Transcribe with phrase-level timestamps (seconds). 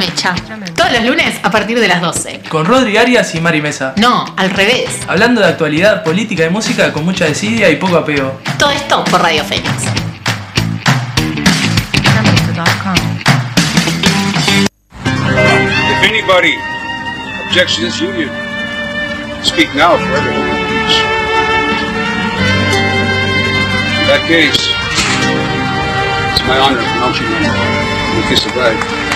[0.00, 0.34] Mecha.
[0.74, 2.40] Todos los lunes a partir de las 12.
[2.48, 3.92] Con Rodri Arias y Mari Mesa.
[3.98, 4.98] No, al revés.
[5.06, 8.40] Hablando de actualidad, política y música con mucha desidia y poco apego.
[8.58, 9.84] Todo esto por Radio Fénix.
[15.92, 16.54] If anybody
[17.46, 18.30] objects to this union,
[19.42, 20.48] speak now for everyone.
[24.00, 24.56] In that case,
[26.32, 29.09] it's my honor to pronounce you and kiss the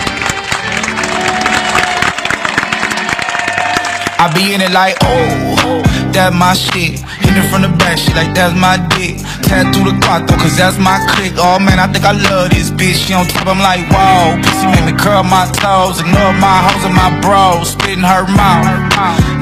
[4.24, 5.84] I be in it like, oh,
[6.16, 6.96] that my shit.
[7.20, 9.20] Hit it from the back, shit like that's my dick.
[9.44, 11.36] Tattoo the clock though, cause that's my click.
[11.36, 13.04] Oh man, I think I love this bitch.
[13.04, 14.40] She on top, I'm like, whoa.
[14.40, 16.00] Pussy make me curl my toes.
[16.00, 17.76] Ignore my hoes and my bros.
[17.76, 18.64] Spit in her mouth.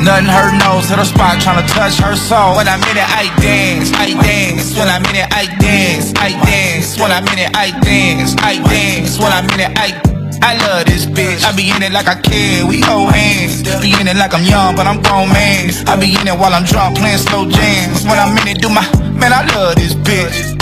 [0.02, 2.58] Nothing her nose, hit her spot, tryna touch her soul.
[2.58, 4.74] When I'm in it, I dance, I dance.
[4.74, 6.98] When I'm in it, I dance, I dance.
[6.98, 9.14] When I'm in it, I dance, I dance.
[9.22, 9.94] When I'm in it, I
[10.42, 11.44] I love this bitch.
[11.44, 12.66] I be in it like I care.
[12.66, 13.62] We hold hands.
[13.80, 15.70] Be in it like I'm young, but I'm grown man.
[15.86, 18.04] I be in it while I'm drunk, playing slow jams.
[18.04, 19.32] When I'm in it, do my man.
[19.32, 20.58] I love this bitch.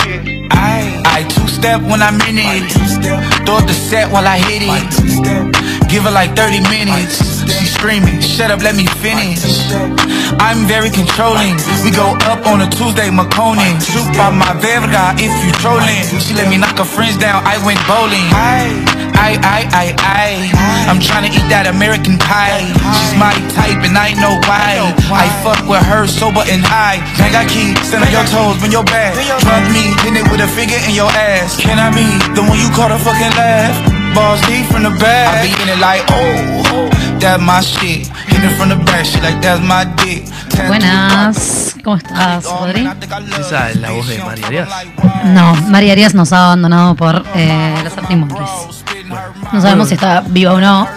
[0.52, 2.68] I I two step when I'm in it.
[3.46, 5.90] Throw up the set while I hit it.
[5.90, 7.42] Give her like 30 minutes.
[7.50, 9.42] She screaming, shut up, let me finish.
[10.38, 11.56] I'm very controlling.
[11.82, 13.80] We go up on a Tuesday, McConan.
[13.82, 16.04] Shoot by my verga if you trolling.
[16.22, 17.42] She let me knock her friends down.
[17.44, 18.28] I went bowling.
[18.30, 20.28] I, I, I, I, I.
[20.88, 22.64] I'm trying to eat that American pie.
[22.96, 24.80] She's my type and I know why.
[25.12, 27.04] I fuck with her sober and high.
[27.20, 29.12] Gang I keep stand on your toes when you're bad.
[29.44, 31.60] Drunk me, hit it with a finger in your ass.
[31.60, 33.76] Can I be the one you call to fucking laugh?
[34.16, 35.36] Balls deep from the back.
[35.36, 36.88] I be in it like, oh,
[37.20, 38.08] that's my shit.
[38.32, 40.24] Hit it from the back, shit like that's my dick.
[40.66, 42.88] Buenas, ¿cómo estás, Rodri?
[43.38, 44.68] Esa es la voz de María Arias.
[45.24, 48.79] No, María Arias nos ha abandonado por eh, los Artimores.
[49.52, 50.88] No sabemos si está viva o no,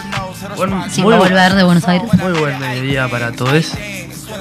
[0.55, 2.07] Buen- si va a volver de Buenos Aires.
[2.13, 3.71] muy buen mediodía para todos.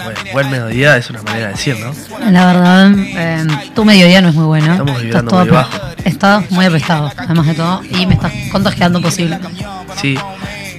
[0.05, 1.93] Bueno, buen mediodía es una manera de decir, ¿no?
[2.31, 4.73] La verdad, eh, tu mediodía no es muy bueno.
[4.73, 5.79] Estamos vibrando todo muy bajo.
[6.05, 9.39] Estás muy apestado, además de todo, y me estás contagiando posible.
[10.01, 10.19] Sí,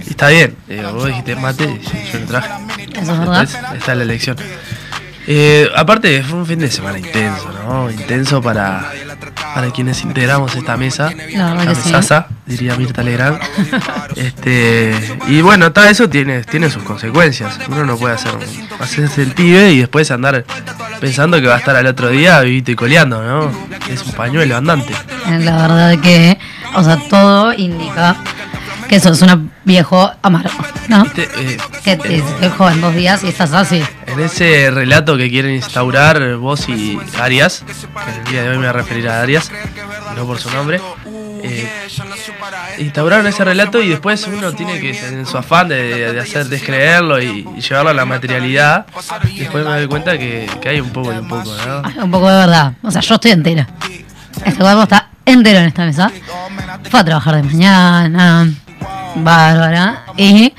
[0.10, 0.56] está bien.
[0.68, 2.50] Eh, vos dijiste mate y yo lo traje.
[2.94, 3.48] Eso es verdad.
[3.76, 4.36] Está la elección.
[5.26, 7.90] Eh, aparte, fue un fin de semana intenso, ¿no?
[7.90, 8.92] Intenso para,
[9.54, 11.12] para quienes integramos esta mesa.
[11.34, 11.90] La que sí.
[11.90, 13.40] mesaza, diría Mirta Legrand.
[14.16, 14.94] este,
[15.28, 17.60] y bueno, todo eso tiene, tiene sus consecuencias.
[17.68, 18.32] Uno no puede hacer,
[18.80, 20.46] hacerse el pibe y después andar
[21.00, 23.52] pensando que va a estar al otro día vivito y coleando, ¿no?
[23.90, 24.94] Es un pañuelo andante.
[25.28, 26.38] Eh, La verdad que,
[26.76, 28.16] o sea, todo indica
[28.88, 30.52] que sos un viejo amargo,
[30.88, 31.06] ¿no?
[31.16, 33.84] Eh, Que te dejó en dos días y estás así.
[34.08, 38.56] En ese relato que quieren instaurar vos y Arias, que en el día de hoy
[38.56, 39.52] me voy a referir a Arias,
[40.16, 40.80] no por su nombre,
[41.44, 41.70] eh,
[42.80, 47.22] instauraron ese relato y después uno tiene que, en su afán de, de hacer descreerlo
[47.22, 48.86] y, y llevarlo a la materialidad,
[49.38, 51.82] después me doy cuenta que, que hay un poco y un poco, ¿no?
[51.84, 52.74] Ay, Un poco de verdad.
[52.82, 53.68] O sea, yo estoy entera.
[54.46, 56.12] Este cuerpo está entero en esta mesa.
[56.90, 58.48] Fue a trabajar de mañana.
[59.16, 60.06] Bárbara.
[60.18, 60.54] Y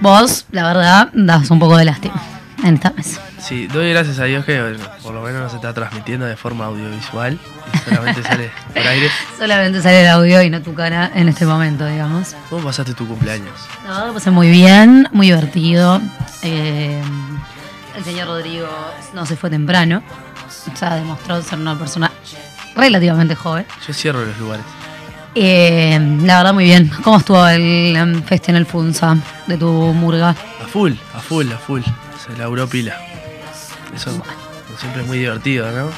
[0.00, 2.20] vos, la verdad, das un poco de lástima
[2.64, 3.20] en esta mesa.
[3.38, 6.66] Sí, doy gracias a Dios que por lo menos no se está transmitiendo de forma
[6.66, 7.38] audiovisual
[7.72, 9.10] y solamente sale por aire.
[9.38, 12.36] Solamente sale el audio y no tu cara en este momento, digamos.
[12.50, 13.54] ¿Cómo pasaste tu cumpleaños?
[13.82, 16.00] Verdad, lo pasé muy bien, muy divertido.
[16.42, 17.02] Eh,
[17.96, 18.68] el señor Rodrigo
[19.14, 20.02] no se fue temprano.
[20.72, 22.10] O sea, demostró ser una persona
[22.76, 23.66] relativamente joven.
[23.86, 24.64] Yo cierro los lugares.
[25.34, 26.90] Eh, la verdad, muy bien.
[27.02, 30.30] ¿Cómo estuvo el um, festival en el Funza de tu murga?
[30.30, 31.82] A full, a full, a full.
[31.82, 32.96] Se laburó pila.
[33.94, 34.10] Eso
[34.78, 35.90] siempre es muy divertido, ¿no?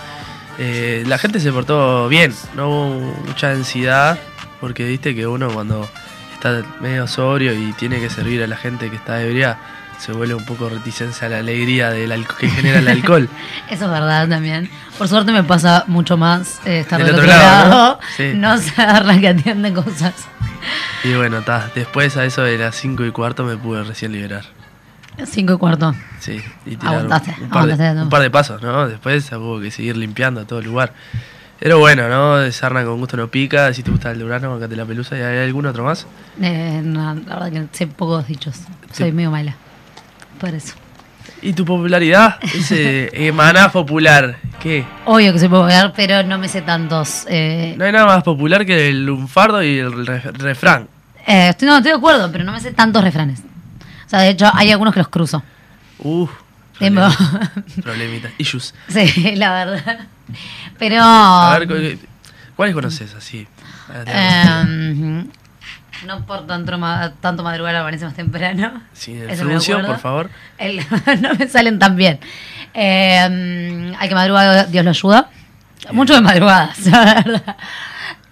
[0.59, 4.19] Eh, la gente se portó bien, no hubo mucha densidad,
[4.60, 5.88] porque viste que uno cuando
[6.34, 9.59] está medio sobrio y tiene que servir a la gente que está ebria,
[10.02, 13.28] se vuelve un poco reticencia a la alegría del que genera el alcohol.
[13.70, 14.68] Eso es verdad también.
[14.98, 18.06] Por suerte me pasa mucho más eh, estar Del del, otro otro, lado, lado, ¿no?
[18.16, 18.32] Sí.
[18.34, 20.15] no ser la que atiende cosas.
[21.04, 24.44] Y bueno, ta, después a eso de las 5 y cuarto me pude recién liberar.
[25.24, 25.94] Cinco y cuarto.
[26.18, 28.03] Sí, y tirar un, Aguantaste, un par de, aguantaste, ¿no?
[28.03, 28.88] un par de pasos, ¿no?
[28.88, 30.94] Después hubo que seguir limpiando todo el lugar.
[31.60, 32.50] Pero bueno, ¿no?
[32.50, 35.16] Sarna con gusto no pica, si te gusta el Durano, acá la pelusa.
[35.16, 36.09] ¿Y hay algún otro más?
[36.41, 38.56] Eh, no, la verdad que sé pocos dichos.
[38.92, 39.12] Soy Sí.
[39.12, 39.54] medio mala.
[40.48, 40.74] Eso.
[41.41, 42.39] ¿Y tu popularidad?
[42.42, 44.36] Ese emaná popular.
[44.60, 44.84] ¿Qué?
[45.06, 47.24] Obvio que soy popular, pero no me sé tantos.
[47.28, 50.89] Eh, No hay nada más popular que el lunfardo y el re- refrán.
[51.27, 53.41] eh, estoy, no, estoy de acuerdo, pero no me sé tantos refranes.
[54.06, 55.42] O sea, de hecho, hay algunos que los cruzo.
[55.98, 56.27] Uh,
[56.78, 57.53] Tipo- problemita.
[57.83, 58.30] Problemita.
[58.39, 58.74] Issues.
[58.89, 59.98] Sí, la verdad.
[60.78, 61.00] Pero.
[61.03, 62.06] A ver, ¿cu-
[62.56, 63.47] ¿cuáles conoces así?
[66.06, 68.83] No por tanto, ma- tanto madrugar amanece más temprano.
[68.92, 70.30] Sí, el fruncio, por favor.
[70.59, 70.78] El-
[71.21, 72.18] no me salen tan bien.
[72.74, 75.30] Eh, al que madruga, Dios lo ayuda.
[75.92, 77.56] Mucho de madrugadas, la verdad.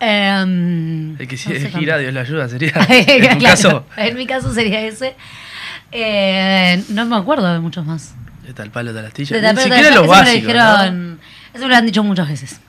[0.01, 1.99] Eh, El que no si sé gira, tanto.
[1.99, 2.73] Dios le ayuda, sería.
[2.89, 5.15] En Claro, caso, en mi caso sería ese.
[5.93, 8.15] Eh, no me acuerdo de muchos más.
[8.49, 9.37] está el palo de la astilla.
[9.37, 10.55] De Ni tapete, siquiera los lo básicos.
[10.55, 11.17] ¿no?
[11.53, 12.61] Eso me lo han dicho muchas veces.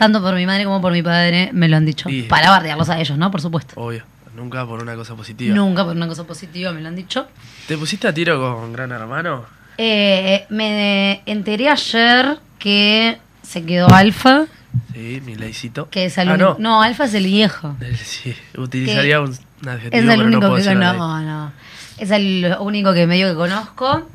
[0.00, 2.08] Tanto por mi madre como por mi padre me lo han dicho.
[2.30, 3.30] Para bardearlos a ellos, ¿no?
[3.30, 3.74] Por supuesto.
[3.78, 4.02] Obvio,
[4.34, 5.54] nunca por una cosa positiva.
[5.54, 7.28] Nunca por una cosa positiva me lo han dicho.
[7.68, 9.44] ¿Te pusiste a tiro con Gran Hermano?
[9.76, 14.46] Eh, me enteré ayer que se quedó Alfa,
[14.94, 15.90] Sí, mi leycito.
[15.90, 16.56] que es el ah, no.
[16.58, 16.82] No.
[16.82, 17.76] Alfa es el viejo.
[18.02, 20.76] Sí, utilizaría un, un adjetivo, Es el único no que ahí.
[20.76, 21.52] no.
[21.98, 24.08] Es el único que medio que conozco.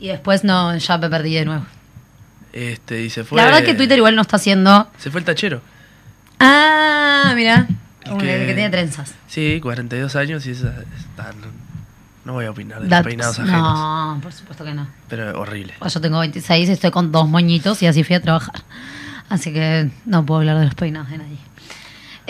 [0.00, 1.64] Y después no, ya me perdí de nuevo.
[2.52, 3.36] Este, y se fue.
[3.36, 4.90] La verdad que Twitter igual no está haciendo.
[4.98, 5.60] Se fue el tachero.
[6.40, 7.66] Ah, mira.
[8.04, 9.14] El que- el que tiene trenzas.
[9.26, 11.48] Sí, 42 años y esa, está- no,
[12.24, 13.60] no voy a opinar de los peinados ajenos.
[13.60, 14.86] No, por supuesto que no.
[15.08, 15.74] Pero horrible.
[15.78, 18.62] Pues yo tengo 26 y estoy con dos moñitos y así fui a trabajar.
[19.28, 21.36] Así que no puedo hablar de los peinados de nadie.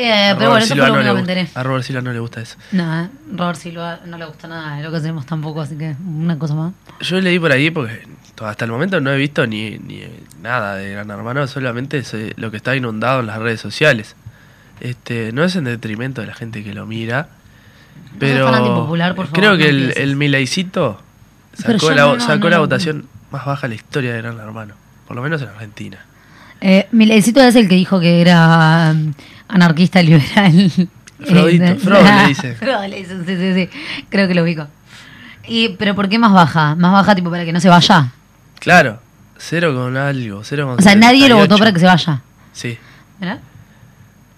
[0.00, 1.48] Eh, pero bueno, eso fue lo no único que enteré.
[1.54, 2.56] A Robert Silva no le gusta eso.
[2.72, 5.96] No, eh, Robert Silva no le gusta nada de lo que hacemos tampoco, así que
[6.06, 6.72] una cosa más.
[7.00, 8.06] Yo leí por ahí porque
[8.46, 10.02] hasta el momento no he visto ni, ni
[10.42, 14.14] nada de Gran Hermano, solamente es, eh, lo que está inundado en las redes sociales.
[14.80, 17.28] Este, no es en detrimento de la gente que lo mira,
[18.18, 20.16] pero fan antipopular, por favor, creo que no el, el
[21.66, 24.12] Pero sacó la, no, no, sacó no la lo- votación más baja en la historia
[24.12, 24.74] de Gran Hermano,
[25.06, 25.98] por lo menos en Argentina.
[26.60, 26.86] Eh,
[27.48, 29.12] es el que dijo que era um,
[29.48, 30.70] anarquista liberal.
[31.24, 32.54] Frodito, Eh, Frodo le dice.
[32.54, 34.04] Frodo le dice, sí, sí, sí.
[34.08, 34.66] Creo que lo ubico.
[35.46, 36.74] Y, ¿Pero por qué más baja?
[36.76, 38.12] ¿Más baja tipo para que no se vaya?
[38.58, 39.00] Claro,
[39.36, 41.38] cero con algo, cero con O sea, nadie lo 78.
[41.48, 42.22] votó para que se vaya.
[42.52, 42.78] Sí,
[43.20, 43.38] ¿Verdad?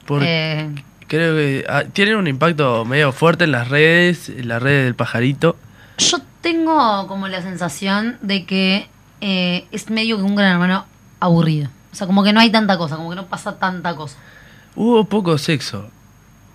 [0.06, 0.68] por- Eh,
[1.06, 4.94] creo que ah, tienen un impacto medio fuerte en las redes, en las redes del
[4.94, 5.56] pajarito.
[5.98, 8.88] yo tengo como la sensación de que
[9.20, 10.86] eh, es medio que un gran hermano
[11.20, 11.68] aburrido.
[11.92, 14.16] O sea, como que no hay tanta cosa, como que no pasa tanta cosa.
[14.76, 15.90] Hubo poco sexo,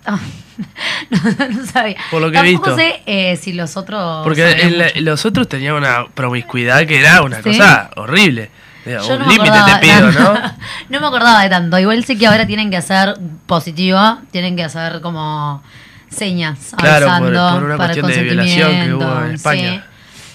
[1.10, 1.96] no, no sabía.
[2.10, 2.74] Por lo que he visto.
[2.76, 4.24] sé eh, si los otros.
[4.24, 5.00] Porque mucho.
[5.00, 7.42] los otros tenían una promiscuidad que era una Sí.
[7.50, 8.50] cosa horrible.
[8.84, 10.34] Digo, Yo un no me límite te pido, ¿no?
[10.90, 11.78] no me acordaba de tanto.
[11.78, 15.62] Igual sé que ahora tienen que hacer positivo, tienen que hacer como
[16.08, 17.32] señas Claro, por-
[17.64, 19.84] una para el cuestión de violación que hubo en España.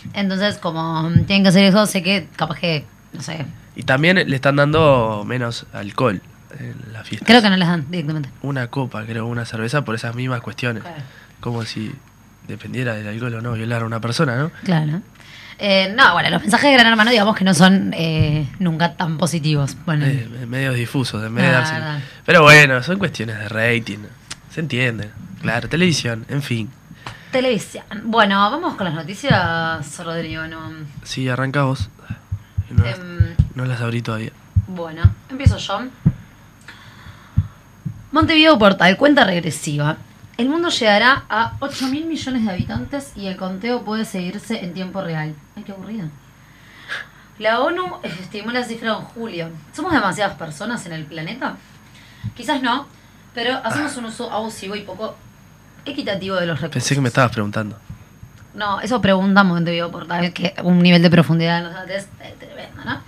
[0.03, 0.09] sí.
[0.13, 3.45] Entonces, como mm, tienen que hacer eso, sé que capaz que, no sé,
[3.75, 6.21] Y también le están dando menos alcohol
[6.59, 7.25] en la fiesta.
[7.25, 8.29] creo que no les dan directamente.
[8.41, 10.83] Una copa, creo, una cerveza por esas mismas cuestiones.
[10.83, 11.01] Claro.
[11.39, 11.91] Como si
[12.47, 14.51] dependiera del alcohol o no violar a una persona, ¿no?
[14.63, 15.01] Claro.
[15.63, 19.17] Eh, no, bueno, los mensajes de Gran Hermano, digamos que no son eh, nunca tan
[19.19, 19.77] positivos.
[19.85, 22.03] Bueno, Eh, medios difusos, en vez de Ah, darse-.
[22.25, 23.99] Pero bueno, son cuestiones de rating.
[24.49, 25.11] Se entiende.
[25.41, 26.69] Claro, televisión, en fin.
[27.31, 27.85] televisión.
[28.05, 30.47] Bueno, vamos con las noticias, Rodrigo.
[30.47, 30.71] ¿no?
[31.03, 31.89] Sí, arranca vos.
[32.71, 34.31] No, las- Em, no las abrí todavía.
[34.67, 35.81] Bueno, empiezo yo.
[38.11, 39.95] Montevideo Portal, cuenta regresiva.
[40.35, 44.73] El mundo llegará a 8 mil millones de habitantes y el conteo puede seguirse en
[44.73, 45.33] tiempo real.
[45.55, 46.09] Ay, qué aburrido.
[47.39, 49.49] La ONU estimó la cifra en julio.
[49.71, 51.55] ¿Somos demasiadas personas en el planeta?
[52.35, 52.85] Quizás no,
[53.33, 55.15] pero hacemos un uso abusivo y poco
[55.85, 56.83] equitativo de los recursos.
[56.83, 57.77] Pensé que me estabas preguntando.
[58.53, 62.07] No, eso pregunta Montevideo Portal, que un nivel de profundidad en es
[62.37, 63.01] tremendo, ¿no?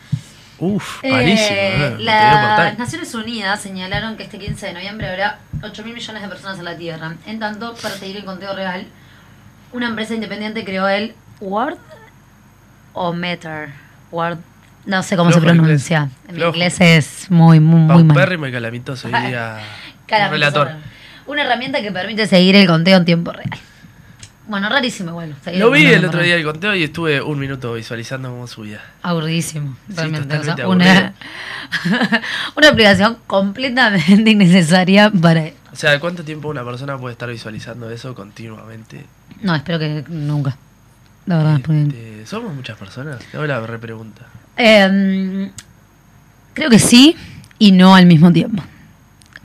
[0.60, 1.50] Uf, Eh, malísimo.
[1.58, 2.78] eh, Montevideo las.
[2.78, 6.66] Naciones Unidas señalaron que este 15 de noviembre habrá 8 mil millones de personas en
[6.66, 7.16] la Tierra.
[7.26, 8.86] En tanto, para seguir el conteo real,
[9.72, 11.78] una empresa independiente creó el Word
[12.94, 13.70] o Meter.
[14.12, 14.38] Word,
[14.86, 16.10] no sé cómo se Flojo pronuncia.
[16.28, 18.48] En mi inglés es muy, muy, muy mal.
[18.48, 19.58] Y calamitoso, diría
[20.08, 20.72] relator.
[21.26, 23.50] Una herramienta que permite seguir el conteo en tiempo real.
[24.48, 25.36] Bueno, rarísimo igual.
[25.44, 28.82] seguir Lo vi el otro día el conteo y estuve un minuto visualizando cómo subía.
[29.02, 30.38] Aburridísimo, Sí, realmente.
[30.38, 31.14] o sea, totalmente una,
[32.58, 35.46] una aplicación completamente innecesaria para...
[35.72, 39.06] O sea, ¿cuánto tiempo una persona puede estar visualizando eso continuamente?
[39.42, 40.58] No, espero que nunca.
[41.26, 43.20] La verdad, Este, ¿Somos muchas personas?
[43.32, 44.24] Te hago la repregunta.
[44.58, 45.52] Em,
[46.54, 47.16] creo que sí
[47.60, 48.62] y no al mismo tiempo.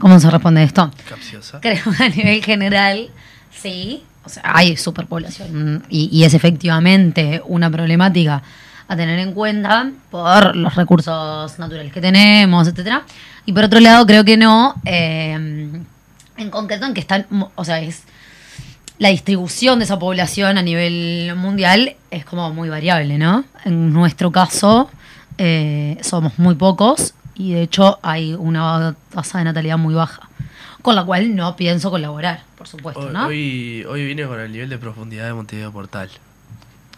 [0.01, 0.91] ¿Cómo se responde esto?
[1.09, 1.61] Capciosa.
[1.61, 3.09] Creo que a nivel general,
[3.53, 4.03] sí.
[4.29, 8.43] O sea, hay superpoblación y, y es efectivamente una problemática
[8.87, 13.05] a tener en cuenta por los recursos naturales que tenemos, etcétera.
[13.47, 15.33] Y por otro lado, creo que no, eh,
[16.37, 18.03] en concreto en que están, o sea, es
[18.99, 23.45] la distribución de esa población a nivel mundial es como muy variable, ¿no?
[23.65, 24.91] En nuestro caso,
[25.39, 30.29] eh, somos muy pocos y de hecho hay una tasa de natalidad muy baja.
[30.89, 33.27] Con la cual no pienso colaborar, por supuesto, Hoy, ¿no?
[33.27, 36.09] hoy, hoy vine con el nivel de profundidad de Montevideo Portal.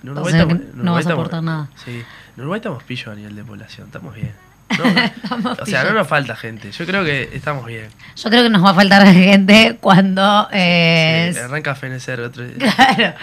[0.02, 1.68] En O sea que estamos- en no vas a aportar nada.
[1.84, 2.02] Sí,
[2.36, 4.32] en Uruguay estamos pillos a nivel de población, estamos bien.
[4.78, 7.88] No, Estamos o sea, no nos falta gente, yo creo que estamos bien.
[8.14, 10.46] Yo creo que nos va a faltar gente cuando...
[10.52, 13.14] eh, Sí, arranca a fenecer otro Claro,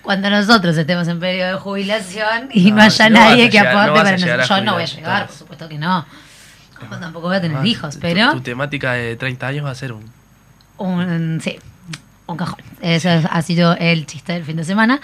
[0.00, 3.92] cuando nosotros estemos en periodo de jubilación y no, No, haya no nadie que aporte
[3.92, 4.48] para nosotros.
[4.48, 6.06] Yo no voy a llegar, por supuesto que no.
[7.00, 9.92] Tampoco voy a tener Ah, hijos, pero Tu, temática de 30 años va a ser
[9.92, 10.04] un...
[10.76, 11.58] un, sí,
[12.26, 12.60] un cajón.
[12.80, 15.00] Ese ha sido el chiste del fin de semana.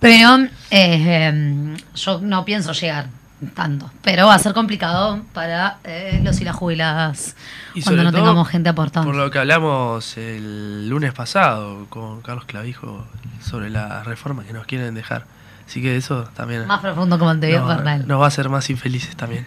[0.00, 0.36] Pero
[0.70, 3.06] eh, em, yo no pienso llegar
[3.54, 3.90] tanto.
[4.02, 7.36] Pero va a ser complicado para eh, los y las jubiladas
[7.74, 9.10] Y cuando no tengamos gente aportando.
[9.10, 13.06] Por lo que hablamos el lunes pasado con Carlos Clavijo
[13.42, 15.24] sobre la reforma que nos quieren dejar.
[15.66, 18.06] Así que eso también Más profundo como nos, Bernal.
[18.06, 19.46] nos va a hacer más infelices también.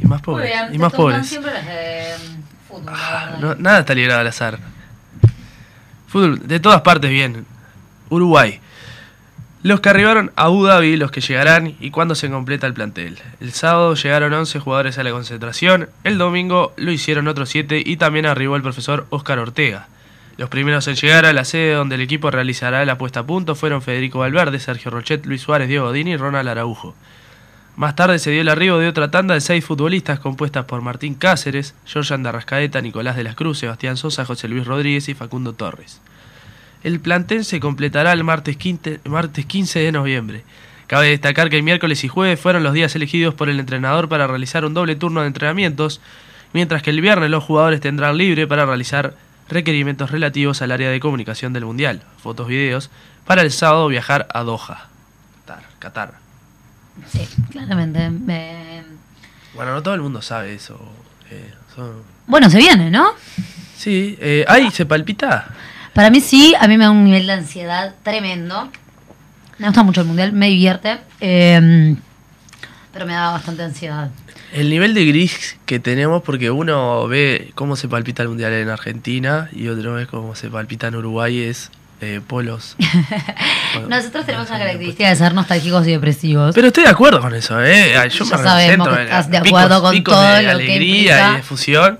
[0.00, 0.46] Y más pobres.
[0.50, 1.26] bien, y más pobres.
[1.26, 2.14] siempre de
[2.68, 4.58] fútbol, Ah, no- nada está librado al azar.
[6.08, 7.46] Fútbol de todas partes bien.
[8.08, 8.60] Uruguay.
[9.62, 13.18] Los que arribaron a Abu Dhabi, los que llegarán y cuándo se completa el plantel.
[13.40, 17.96] El sábado llegaron 11 jugadores a la concentración, el domingo lo hicieron otros 7 y
[17.96, 19.88] también arribó el profesor Óscar Ortega.
[20.36, 23.54] Los primeros en llegar a la sede donde el equipo realizará la puesta a punto
[23.56, 26.94] fueron Federico Valverde, Sergio Rochet, Luis Suárez, Diego Dini y Ronald Araujo.
[27.76, 31.14] Más tarde se dio el arribo de otra tanda de seis futbolistas compuestas por Martín
[31.14, 36.00] Cáceres, Georgian Darrascaeta, Nicolás de las Cruz, Sebastián Sosa, José Luis Rodríguez y Facundo Torres.
[36.82, 40.44] El plantel se completará el martes 15, martes 15 de noviembre.
[40.86, 44.26] Cabe destacar que el miércoles y jueves fueron los días elegidos por el entrenador para
[44.26, 46.00] realizar un doble turno de entrenamientos,
[46.54, 49.16] mientras que el viernes los jugadores tendrán libre para realizar
[49.50, 52.90] requerimientos relativos al área de comunicación del Mundial, fotos, videos,
[53.26, 54.88] para el sábado viajar a Doha.
[55.78, 56.25] Qatar.
[57.10, 58.10] Sí, claramente.
[58.28, 58.82] Eh,
[59.54, 60.78] Bueno, no todo el mundo sabe eso.
[61.30, 63.06] eh, son- bueno, se viene, ¿no?
[63.76, 65.48] Sí, eh, ¿ay, se palpita?
[65.92, 68.70] Para mí sí, a mí me da un nivel de ansiedad tremendo.
[69.58, 70.98] Me gusta mucho el mundial, me divierte.
[71.20, 71.96] eh,
[72.92, 74.10] pero me da bastante ansiedad.
[74.52, 78.70] El nivel de gris que tenemos, porque uno ve cómo se palpita el mundial en
[78.70, 82.76] Argentina y otro ve cómo se palpita en Uruguay, es eh, polos.
[83.74, 86.54] Bueno, Nosotros tenemos una sé, característica de ser nostálgicos y depresivos.
[86.54, 87.92] Pero estoy de acuerdo con eso, ¿eh?
[88.10, 90.50] Yo Ya me sabemos que estás de picos- acuerdo con picos todo de lo que
[90.50, 91.32] alegría implica.
[91.32, 91.98] y de fusión.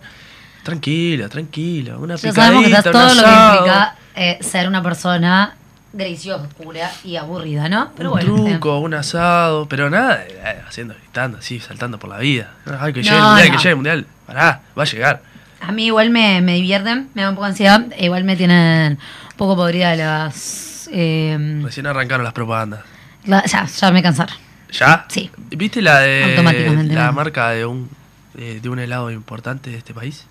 [0.63, 1.99] Tranquilo, tranquilo.
[2.01, 5.55] Una ya sabemos que estás todo lo que implica eh, ser una persona
[5.99, 7.91] y oscura y aburrida, ¿no?
[7.97, 8.45] Pero un bueno.
[8.51, 12.51] truco, un asado, pero nada, eh, haciendo, gritando así, saltando por la vida.
[12.81, 13.53] Ay, que No, llegue el mundial, no.
[13.53, 14.07] que llegue el mundial.
[14.27, 15.23] Pará, va a llegar.
[15.61, 17.85] A mí igual me, me divierten, me da un poco de ansiedad.
[17.97, 18.99] e Igual me tienen
[19.37, 20.89] poco podrida las...
[20.93, 22.81] eh, Recién arrancaron las propagandas.
[23.25, 24.37] la- ya, ya me cansaron.
[24.73, 25.07] ¿Ya?
[25.09, 25.31] Sí.
[25.51, 27.13] ¿Viste la de Automáticamente, la ¿no?
[27.13, 27.89] marca de un
[28.35, 30.27] de, de un helado importante de este país?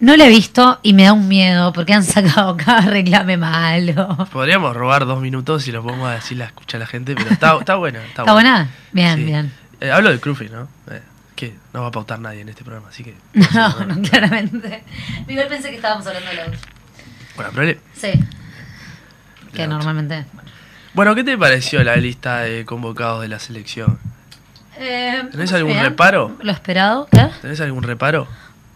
[0.00, 4.28] No lo he visto y me da un miedo porque han sacado cada reclame malo.
[4.32, 7.56] Podríamos robar dos minutos y lo ponemos a decir la escucha la gente, pero está,
[7.58, 8.00] está buena.
[8.04, 8.68] ¿Está, ¿Está buena?
[8.92, 9.24] Bien, Sí.
[9.24, 9.52] bien.
[9.80, 10.68] Eh, hablo de Cruffy, ¿no?
[10.90, 11.00] Eh,
[11.34, 13.14] que no va a pautar nadie en este programa, así que.
[13.54, 14.82] No, no, claramente.
[15.26, 16.44] Igual pensé que estábamos hablando de la
[17.34, 17.36] U.
[17.36, 18.12] Bueno, pero le- Sí.
[19.54, 20.24] Que normalmente.
[20.94, 23.98] bueno, ¿qué te pareció la lista de convocados de la selección?
[24.78, 25.84] Eh, ¿Tenés algún bien.
[25.84, 26.36] reparo?
[26.42, 27.06] Lo esperado.
[27.12, 27.28] ¿Qué?
[27.42, 28.26] ¿Tenés algún reparo?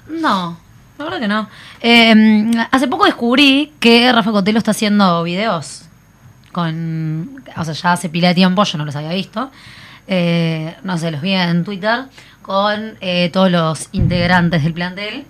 [0.08, 0.58] No,
[0.98, 1.48] la verdad que no.
[1.80, 5.82] Eh, hace poco descubrí que Rafa Cotelo está haciendo videos
[6.52, 7.42] con.
[7.56, 9.50] O sea, ya hace pila de tiempo, yo no los había visto.
[10.06, 12.04] Eh, no sé, los vi en Twitter
[12.42, 15.25] con eh, todos los integrantes del plantel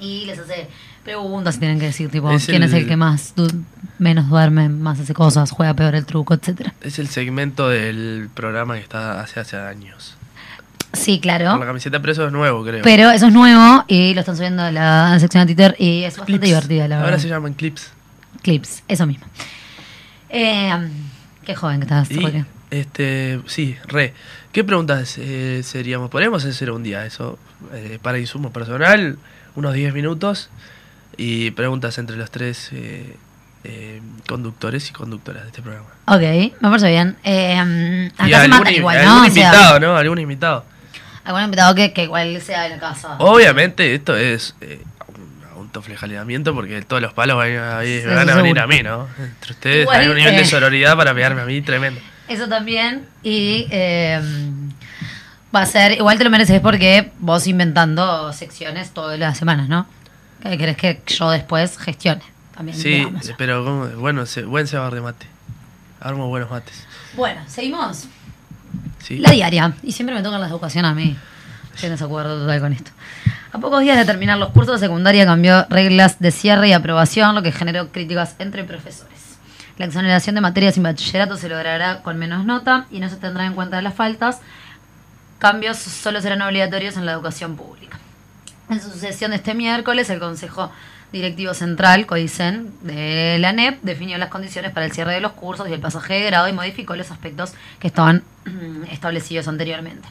[0.00, 0.68] y les hace
[1.04, 3.50] preguntas tienen que decir, tipo, Es quién es el- que más du-
[3.98, 6.74] menos duerme, más hace cosas, juega peor el truco, etcétera.
[6.80, 10.16] Es el segmento del programa que está hace hace años.
[10.92, 11.50] Sí, claro.
[11.52, 12.82] Con la camiseta, pero eso es nuevo, creo.
[12.82, 16.18] Pero eso es nuevo y lo están subiendo a la sección de Twitter y es
[16.18, 16.44] bastante Clips.
[16.46, 17.04] divertida, la verdad.
[17.04, 17.90] Ahora se llaman clips.
[18.42, 19.24] Clips, eso mismo.
[20.28, 20.70] Eh,
[21.44, 24.14] qué joven que estás, Y, este, sí, re.
[24.52, 26.10] ¿Qué preguntas eh, seríamos?
[26.10, 27.38] Podríamos hacer un día eso
[27.72, 29.18] eh, para insumo personal,
[29.54, 30.50] unos 10 minutos
[31.16, 33.16] y preguntas entre los tres eh,
[33.64, 35.86] eh, conductores y conductoras de este programa.
[36.06, 36.20] Ok,
[36.60, 37.16] me parece bien.
[37.22, 39.24] Eh, acá y se algún, igual, ¿no?
[39.24, 39.96] Invitado, ¿no?
[39.96, 40.64] Algún invitado.
[41.24, 43.16] algún invitado que, que igual sea de la casa.
[43.18, 44.82] Obviamente esto es eh,
[45.56, 48.42] un, toflejalamiento porque todos los palos van a, ahí Sí, me van a seguro.
[48.42, 49.08] venir a mí, ¿no?
[49.18, 52.00] Entre ustedes Igual, hay un nivel de sororidad para pegarme a mí tremendo.
[52.28, 53.06] Eso también.
[53.22, 54.20] Y eh,
[55.54, 59.86] va a ser, igual te lo mereces porque vos inventando secciones todas las semanas, ¿no?
[60.42, 62.22] Que querés que yo después gestione.
[62.54, 63.32] También, Sí, digamos.
[63.38, 65.26] pero como- bueno, se, buen cebar de mate.
[66.00, 66.84] Armo buenos mates.
[67.14, 68.06] Bueno, seguimos.
[69.02, 69.18] Sí.
[69.18, 69.74] La diaria.
[69.82, 71.16] Y siempre me tocan las de educación a mí.
[71.74, 72.90] Estoy en desacuerdo total con esto.
[73.52, 77.34] A pocos días de terminar los cursos de secundaria cambió reglas de cierre y aprobación,
[77.34, 79.12] lo que generó críticas entre profesores.
[79.78, 83.46] La exoneración de materias sin bachillerato se logrará con menos nota y no se tendrá
[83.46, 84.40] en cuenta las faltas.
[85.38, 87.98] Cambios solo serán obligatorios en la educación pública.
[88.70, 90.70] En su sesión de este miércoles, el Consejo
[91.12, 95.68] Directivo Central, CODICEN, de la ANEP, definió las condiciones para el cierre de los cursos
[95.68, 98.22] y el pasaje de grado y modificó los aspectos que estaban
[98.90, 100.08] establecidos anteriormente.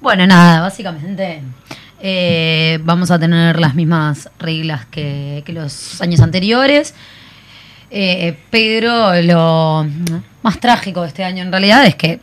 [0.00, 1.42] Bueno, nada, básicamente
[2.00, 6.94] eh, vamos a tener las mismas reglas que, los años anteriores.
[7.90, 9.86] Eh, pero lo
[10.42, 12.18] más trágico de este año en realidad es que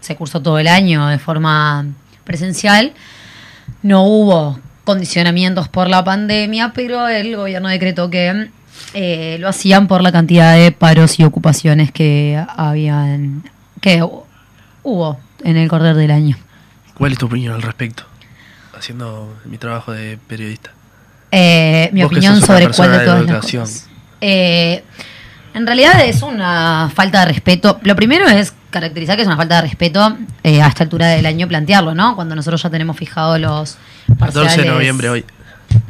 [0.00, 1.86] se cursó todo el año de forma
[2.24, 2.92] presencial.
[3.82, 8.48] No hubo condicionamientos por la pandemia, pero el gobierno decretó que
[8.94, 13.44] eh, lo hacían por la cantidad de paros y ocupaciones que habían
[13.80, 14.24] que hu-
[14.82, 16.36] hubo en el correr del año.
[16.94, 18.04] ¿Cuál es tu opinión al respecto?
[18.76, 20.70] Haciendo mi trabajo de periodista.
[21.30, 23.88] Eh, mi opinión sobre cuál de de todas las cosas.
[24.20, 24.82] Eh,
[25.54, 27.78] en realidad es una falta de respeto.
[27.82, 31.26] Lo primero es caracterizar que es una falta de respeto eh, a esta altura del
[31.26, 32.16] año plantearlo, ¿no?
[32.16, 33.76] Cuando nosotros ya tenemos fijados los
[34.08, 35.24] 14 de parciales noviembre hoy.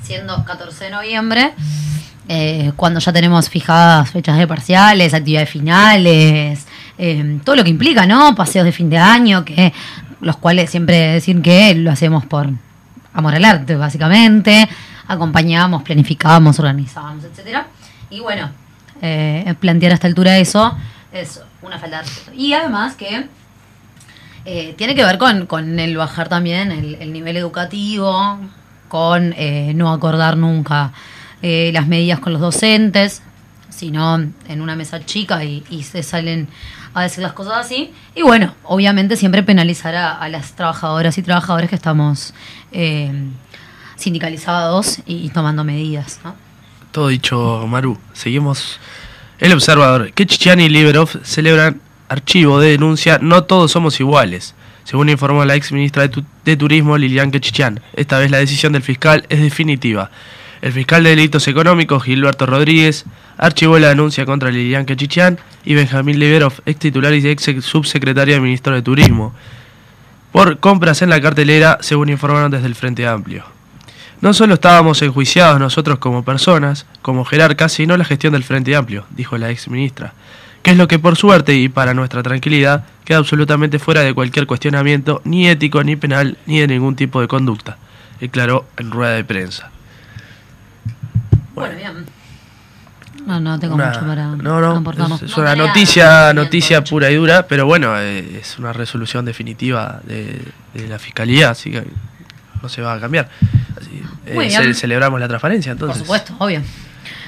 [0.03, 1.53] siendo 14 de noviembre,
[2.29, 6.67] eh, cuando ya tenemos fijadas fechas de parciales, actividades finales,
[6.99, 8.35] eh, todo lo que implica, ¿no?
[8.35, 9.73] Paseos de fin de año, que
[10.21, 12.51] los cuales siempre decir que lo hacemos por
[13.15, 14.69] amor al arte, básicamente,
[15.07, 17.69] acompañamos, planificamos, organizamos, etcétera.
[18.11, 18.51] Y bueno,
[19.01, 20.77] eh, plantear a esta altura eso
[21.13, 22.33] es una falta de respeto.
[22.37, 23.27] Y además que
[24.45, 28.39] eh, tiene que ver con, con el bajar también el, el nivel educativo,
[28.93, 30.93] con eh, no acordar nunca
[31.41, 33.23] eh, las medidas con los docentes,
[33.71, 36.47] sino en una mesa chica y, se salen
[36.93, 37.91] a decir las cosas así.
[38.15, 42.35] Y bueno, obviamente siempre penalizar a, las trabajadoras y trabajadores que estamos
[42.71, 43.11] eh,
[43.97, 46.21] sindicalizados y, tomando medidas.
[46.93, 47.99] Todo dicho, Maru.
[48.13, 48.79] Seguimos.
[49.39, 50.13] El observador.
[50.13, 54.55] Que y Liberov celebran archivo de denuncia No todos somos iguales.
[54.85, 57.81] Según informó la ex ministra de, Tu- de Turismo, Lilian Quechichán.
[57.95, 60.11] Esta vez la decisión del fiscal es definitiva.
[60.61, 63.05] El fiscal de delitos económicos, Gilberto Rodríguez,
[63.37, 68.41] archivó la denuncia contra Lilian Quechichán y Benjamín Liberov, ex titular y ex subsecretario de
[68.41, 69.35] Ministro de Turismo,
[70.31, 73.45] por compras en la cartelera, según informaron desde el Frente Amplio.
[74.23, 79.05] No solo estábamos enjuiciados nosotros como personas, como jerarcas, sino la gestión del Frente Amplio,
[79.11, 80.15] dijo la ex ministra,
[80.63, 84.47] que es lo que por suerte y para nuestra tranquilidad queda absolutamente fuera de cualquier
[84.47, 87.77] cuestionamiento, ni ético, ni penal, ni de ningún tipo de conducta,
[88.21, 89.71] declaró en rueda de prensa.
[91.55, 92.07] Bueno, bien.
[93.27, 97.17] No, no tengo Una- mucho para no, no, es, es una noticia, noticia pura y
[97.17, 100.41] dura, pero bueno, eh, es una resolución definitiva de,
[100.75, 101.85] de la fiscalía, así que
[102.63, 103.29] no se va a cambiar.
[103.81, 106.03] Así, eh, ce- celebramos la transparencia, Por entonces.
[106.03, 106.63] supuesto, obvio.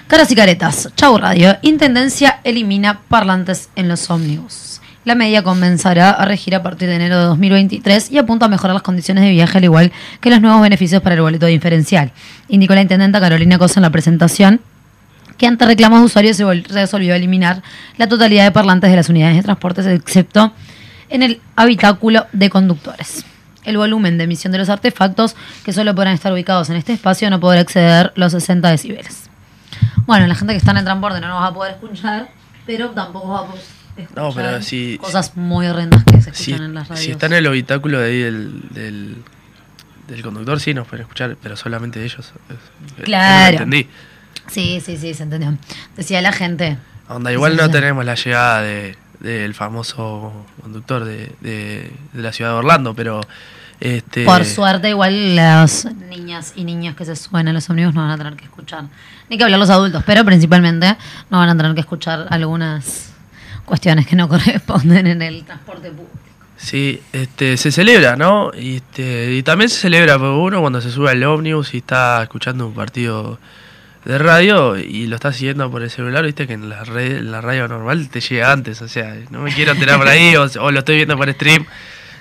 [0.06, 0.90] Caras y caretas.
[0.96, 1.56] Chau Radio.
[1.62, 4.80] Intendencia elimina parlantes en los ómnibus.
[5.04, 8.74] La medida comenzará a regir a partir de enero de 2023 y apunta a mejorar
[8.74, 12.12] las condiciones de viaje, al igual que los nuevos beneficios para el boleto diferencial.
[12.48, 14.60] Indicó la intendenta Carolina Cosa en la presentación
[15.36, 17.60] que ante reclamos de usuarios se resolvió eliminar
[17.96, 20.52] la totalidad de parlantes de las unidades de transportes, excepto
[21.10, 23.24] en el habitáculo de conductores.
[23.64, 27.30] El volumen de emisión de los artefactos, que solo podrán estar ubicados en este espacio,
[27.30, 29.30] no podrá exceder los 60 decibeles.
[30.06, 32.28] Bueno, la gente que está en el transporte no nos va a poder escuchar,
[32.66, 33.62] pero tampoco va a poder
[33.96, 37.04] escuchar No, pero si- cosas muy horrendas que se Si, escuchan en las radios.
[37.04, 39.16] si está en el habitáculo de ahí del, del,
[40.08, 42.32] del conductor, sí nos pueden escuchar, pero solamente ellos.
[43.02, 43.58] Claro.
[43.58, 43.88] no entendí.
[44.48, 45.56] Sí, sí, sí, se entendió.
[45.96, 46.76] Decía la gente.
[47.08, 47.72] Onda, igual Sí, no sí.
[47.72, 50.32] tenemos la llegada de- del famoso
[50.62, 53.20] conductor de, de- de la ciudad de Orlando, pero
[53.80, 58.02] este Por suerte, igual las niñas y niños que se suben a los ómnibus no
[58.02, 58.84] van a tener que escuchar.
[59.28, 60.96] Ni que hablar los adultos, pero principalmente
[61.30, 63.12] no van a tener que escuchar algunas
[63.64, 66.10] cuestiones que no corresponden en el transporte público.
[66.56, 68.52] Sí, este, se celebra, ¿no?
[68.56, 72.22] Y, este, y también se celebra porque uno cuando se sube al ómnibus y está
[72.22, 73.38] escuchando un partido
[74.04, 77.30] de radio y lo está siguiendo por el celular, viste que en la, red, en
[77.32, 80.46] la radio normal te llega antes, o sea, no me quiero enterar por ahí o,
[80.60, 81.64] o lo estoy viendo por stream,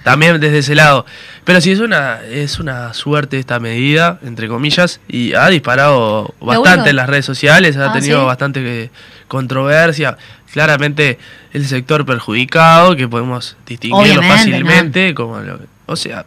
[0.04, 1.06] también desde ese lado.
[1.44, 6.92] Pero sí es una, es una suerte esta medida, entre comillas, y ha disparado bastante
[6.92, 8.26] en las redes sociales, ha Ah, tenido ¿sí?
[8.26, 8.90] bastante
[9.28, 10.18] controversia.
[10.52, 11.18] Claramente
[11.52, 16.26] el sector perjudicado, que podemos distinguirlo Obviamente, fácilmente, como lo- o sea,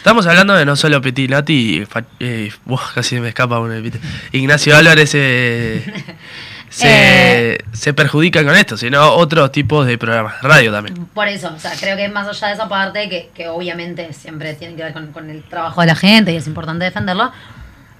[0.00, 1.84] estamos hablando de no solo Petinati,
[2.20, 2.50] eh,
[2.94, 4.00] casi me escapa uno, ¿viste?
[4.32, 5.84] Ignacio Álvarez, eh,
[6.70, 7.58] se, Eh.
[7.72, 11.06] se perjudican con esto, sino otros tipos de programas de radio también.
[11.12, 14.54] Por eso, o sea, creo que más allá de esa parte, que, que obviamente siempre
[14.54, 17.30] tiene que ver con, con el trabajo de la gente y es importante defenderlo,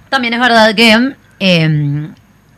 [0.09, 2.09] también es verdad que eh,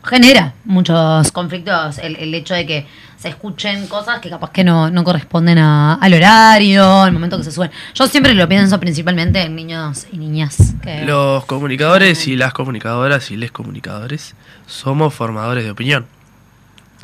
[0.05, 2.87] genera muchos conflictos el, el hecho de que
[3.23, 7.45] se escuchen cosas que capaz que no, no corresponden a- al horario, al momento que
[7.45, 7.71] se suben.
[7.93, 10.73] Yo siempre lo pienso principalmente en niños y niñas.
[10.83, 14.35] Que, Los comunicadores y las comunicadoras y les comunicadores
[14.67, 16.05] somos formadores de opinión.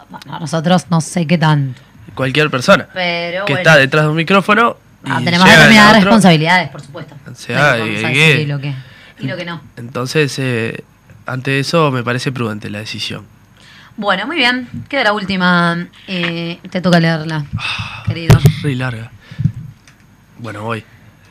[0.09, 1.81] bueno, nosotros no sé qué tanto.
[2.15, 3.59] Cualquier persona Pero que bueno.
[3.69, 4.75] está detrás de un micrófono.
[5.05, 7.15] Ah, tenemos determinadas responsabilidades, por supuesto.
[7.31, 7.91] O sea, y-
[8.41, 8.75] y lo que,
[9.19, 9.61] y lo que no.
[9.77, 10.83] Entonces, eh,
[11.25, 13.23] ante eso me parece prudente la decisión.
[13.99, 14.65] Bueno, muy bien.
[14.87, 15.87] Queda la última.
[16.07, 17.43] Eh, te toca leerla,
[18.07, 18.39] querido.
[18.63, 19.11] Re larga.
[20.37, 20.85] Bueno, voy.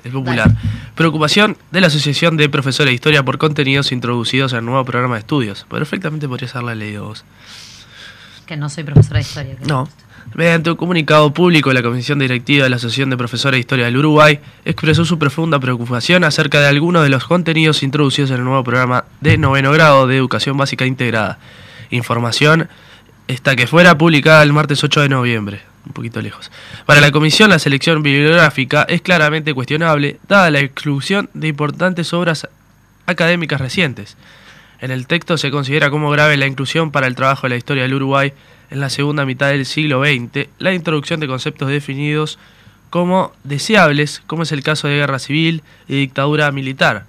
[0.05, 0.55] Es popular.
[0.95, 5.15] Preocupación de la Asociación de Profesores de Historia por contenidos introducidos en el nuevo programa
[5.15, 5.65] de estudios.
[5.71, 7.25] Perfectamente podrías haberla leído vos.
[8.45, 9.57] Que no soy profesora de historia.
[9.67, 9.89] No.
[10.35, 13.97] Mediante un comunicado público, la Comisión Directiva de la Asociación de Profesores de Historia del
[13.97, 18.63] Uruguay expresó su profunda preocupación acerca de algunos de los contenidos introducidos en el nuevo
[18.63, 21.39] programa de noveno grado de Educación Básica Integrada.
[21.91, 22.69] Información
[23.29, 26.51] esta que fuera publicada el martes 8 de noviembre, un poquito lejos.
[26.87, 32.49] Para la Comisión, la selección bibliográfica es claramente cuestionable, dada la exclusión de importantes obras
[33.07, 34.17] académicas recientes.
[34.81, 37.83] En el texto se considera como grave la inclusión para el trabajo de la historia
[37.83, 38.33] del Uruguay
[38.71, 42.39] en la segunda mitad del siglo XX, la introducción de conceptos definidos
[42.91, 47.05] como deseables, como es el caso de guerra civil y dictadura militar,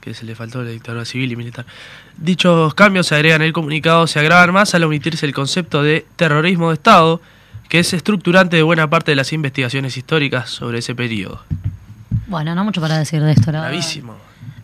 [0.00, 1.64] que se le faltó la dictadura civil y militar.
[2.16, 6.06] Dichos cambios se agregan en el comunicado, se agravan más al omitirse el concepto de
[6.16, 7.20] terrorismo de Estado,
[7.68, 11.42] que es estructurante de buena parte de las investigaciones históricas sobre ese periodo.
[12.26, 13.62] Bueno, no mucho para decir de esto, la.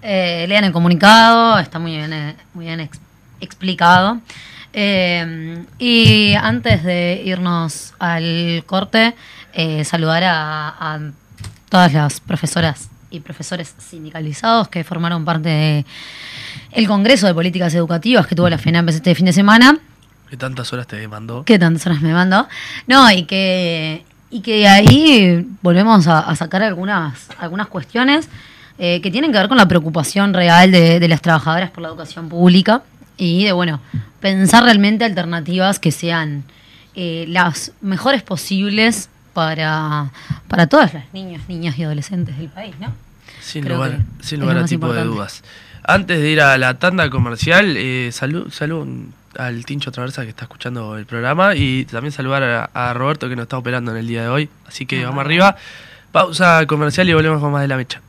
[0.02, 3.00] Eh, lean el comunicado, está muy bien, eh, muy bien ex-
[3.40, 4.20] explicado.
[4.72, 9.14] Eh, y antes de irnos al corte,
[9.52, 11.00] eh, saludar a, a
[11.68, 15.86] todas las profesoras y profesores sindicalizados que formaron parte de
[16.72, 19.78] el Congreso de Políticas Educativas que tuvo la FENAP este fin de semana.
[20.28, 21.44] ¿Qué tantas horas te demandó?
[21.44, 22.46] ¿Qué tantas horas me mando?
[22.86, 28.28] No, y que, y que de ahí volvemos a, a sacar algunas, algunas cuestiones
[28.78, 31.88] eh, que tienen que ver con la preocupación real de, de las trabajadoras por la
[31.88, 32.82] educación pública
[33.16, 33.80] y de, bueno,
[34.20, 36.44] pensar realmente alternativas que sean
[36.94, 40.10] eh, las mejores posibles para,
[40.48, 42.92] para todas las niñas, niñas y adolescentes del país, ¿no?
[43.40, 45.42] Sin Creo lugar, sin lugar a tipo de dudas.
[45.82, 48.86] Antes de ir a la tanda comercial, eh, salud, salud
[49.38, 53.36] al Tincho Traversa que está escuchando el programa y también saludar a, a Roberto que
[53.36, 54.48] nos está operando en el día de hoy.
[54.66, 55.56] Así que Ah, vamos arriba.
[56.12, 58.00] Pausa comercial y volvemos con más de la mecha.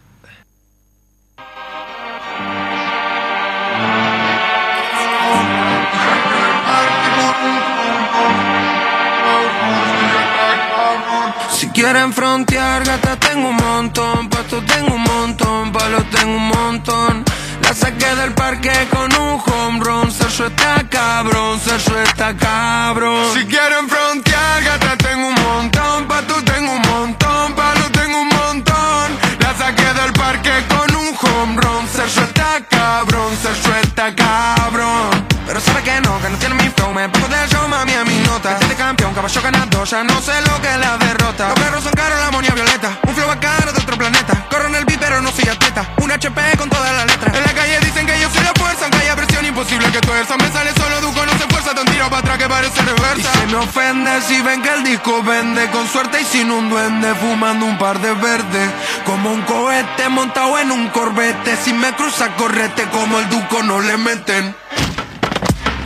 [11.82, 17.26] Quieren frontear, gata tengo un montón, pasto tengo un montón, palos tengo un montón.
[17.64, 23.34] La saqué del parque con un home run, Sergio está cabrón, Sergio está cabrón.
[23.34, 29.06] Si quieren frontear, gata tengo un montón, pasto tengo un montón, palos tengo un montón.
[29.40, 35.31] La saqué del parque con un home run, Sergio está cabrón, Sergio está cabrón.
[35.52, 38.06] Pero sabe que no, que no tiene mi flow, me pongo del show, mami, a
[38.06, 38.58] mi nota.
[38.62, 41.50] Este campeón, caballo ganador, ya no sé lo que es la derrota.
[41.50, 42.98] Los perros son caros, la amonía violeta.
[43.06, 44.48] Un flow bacano de otro planeta.
[44.50, 45.90] Corro en el beat, pero no soy atleta.
[45.98, 47.36] Un HP con todas las letras.
[47.36, 50.38] En la calle dicen que yo soy la fuerza, aunque haya presión imposible que tuerza.
[50.38, 53.20] Me sale solo Duco, no se fuerza, te tiro para atrás que parece reversa.
[53.20, 55.70] Y se me ofende si ven que el disco vende.
[55.72, 58.70] Con suerte y sin un duende, fumando un par de verdes.
[59.04, 61.58] Como un cohete montado en un corbete.
[61.58, 64.56] Si me cruza, correte como el Duco, no le meten.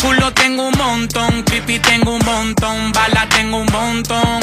[0.05, 4.39] Culo tengo un montón, creepy tengo un montón, bala tengo un montón.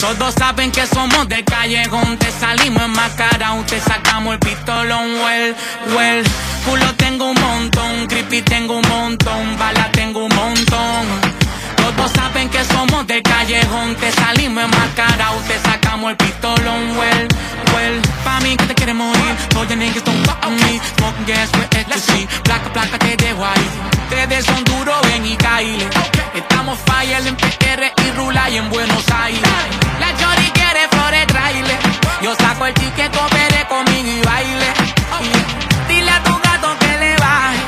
[0.00, 5.54] Todos saben que somos de callejón, te salimos enmascarados, te sacamos el pistolón, well,
[5.94, 6.24] well.
[6.64, 11.29] Culo tengo un montón, creepy tengo un montón, bala tengo un montón.
[12.00, 17.28] Todos saben que somos de callejón, te salimos enmascarados, te sacamos el pistolón, well,
[17.74, 18.00] well.
[18.24, 21.50] Pa' mí que te quiere morir, todos the niggas don't fuck with me, smoking gas
[21.52, 23.68] with ecstasy, placa, placa, te dejo ahí.
[24.08, 25.36] Ustedes son duros, ven y.
[26.34, 29.42] Estamos fire en PR y Rula y en Buenos Aires.
[30.00, 31.76] La Chori quiere flores, traile.
[32.22, 34.72] Yo saco el ticket, coopere conmigo y baile.
[35.86, 37.58] Dile a tu gato que le baje,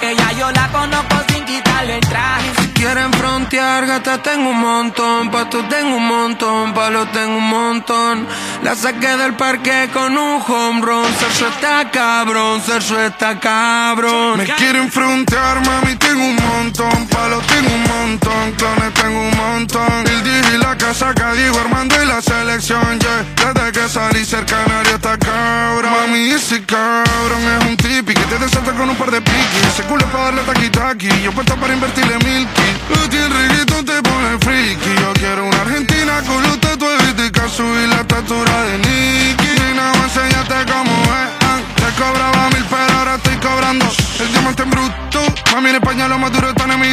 [0.00, 2.49] que ya yo la conozco sin quitarle el traje.
[2.80, 8.26] Quieren frontear, gata tengo un montón, pato tengo un montón, palo tengo un montón.
[8.62, 14.38] La saqué del parque con un home run, Sergio está cabrón, Sergio está cabrón.
[14.38, 17.06] Me quieren frontear, mami, tengo un montón.
[17.08, 20.06] Palos tengo un montón, clones tengo un montón.
[20.06, 23.52] El DJ la casa que digo, Armando y la selección, yeah.
[23.52, 25.92] Desde que salí ser canario está cabrón.
[25.92, 29.66] Mami, ese cabrón es un tipi que te desata con un par de piquis.
[29.72, 31.08] Ese culo es para darle taqui-taqui.
[31.22, 32.68] Yo puesto para invertirle milky.
[32.90, 34.92] Luti el te pone friki.
[35.00, 39.50] Yo quiero una argentina con los tatuajes y subir la estatura de Nicky.
[39.60, 41.30] Nena, voy a enseñarte cómo es.
[41.46, 41.60] ah.
[41.76, 43.86] Te cobraba mil, pero ahora estoy cobrando
[44.20, 45.20] el diamante en bruto.
[45.54, 46.90] Mami, en España lo más duro están en mi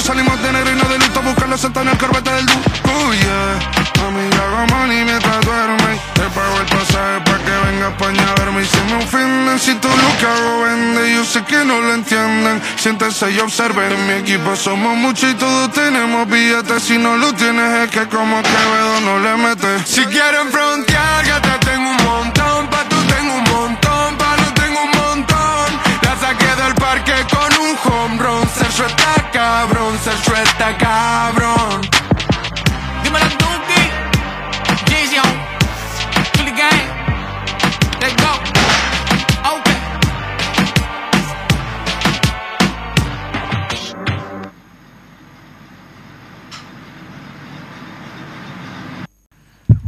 [0.00, 1.20] salimos de negro y no de luto.
[1.20, 2.54] Buscarlo sentado en el corbete del du.
[2.84, 3.79] Oh yeah.
[4.00, 6.00] Mami, yo hago money mientras duerme.
[6.14, 8.62] Te pago el pasaje pa' que venga a España a verme.
[8.62, 11.14] Y si me ofenden, si todo lo que hago vende.
[11.14, 12.62] Yo sé que no lo entienden.
[12.76, 13.92] Siéntese y observen.
[13.92, 16.82] En mi equipo somos muchos y todos tenemos billetes.
[16.82, 19.82] Si no lo tienes, es que como Quevedo no le metes.
[19.86, 25.66] Si quieren frontear, gata tengo un montón, pato tengo un montón, palo tengo un montón.
[26.02, 28.48] La saqué del parque con un home run,
[28.86, 31.29] está cabrón, Sergio está cabrón.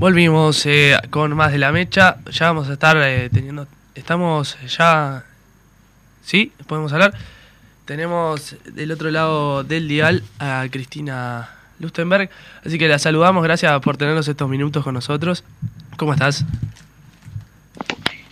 [0.02, 2.16] Volvimos eh, con más de la mecha.
[2.32, 3.68] Ya vamos a estar eh, teniendo.
[3.94, 5.24] Estamos ya.
[6.24, 6.50] ¿Sí?
[6.66, 7.14] ¿Podemos hablar?
[7.84, 12.30] Tenemos del otro lado del dial a Cristina Lustenberg.
[12.66, 13.44] Así que la saludamos.
[13.44, 15.44] Gracias por tenernos estos minutos con nosotros.
[15.96, 16.44] ¿Cómo estás?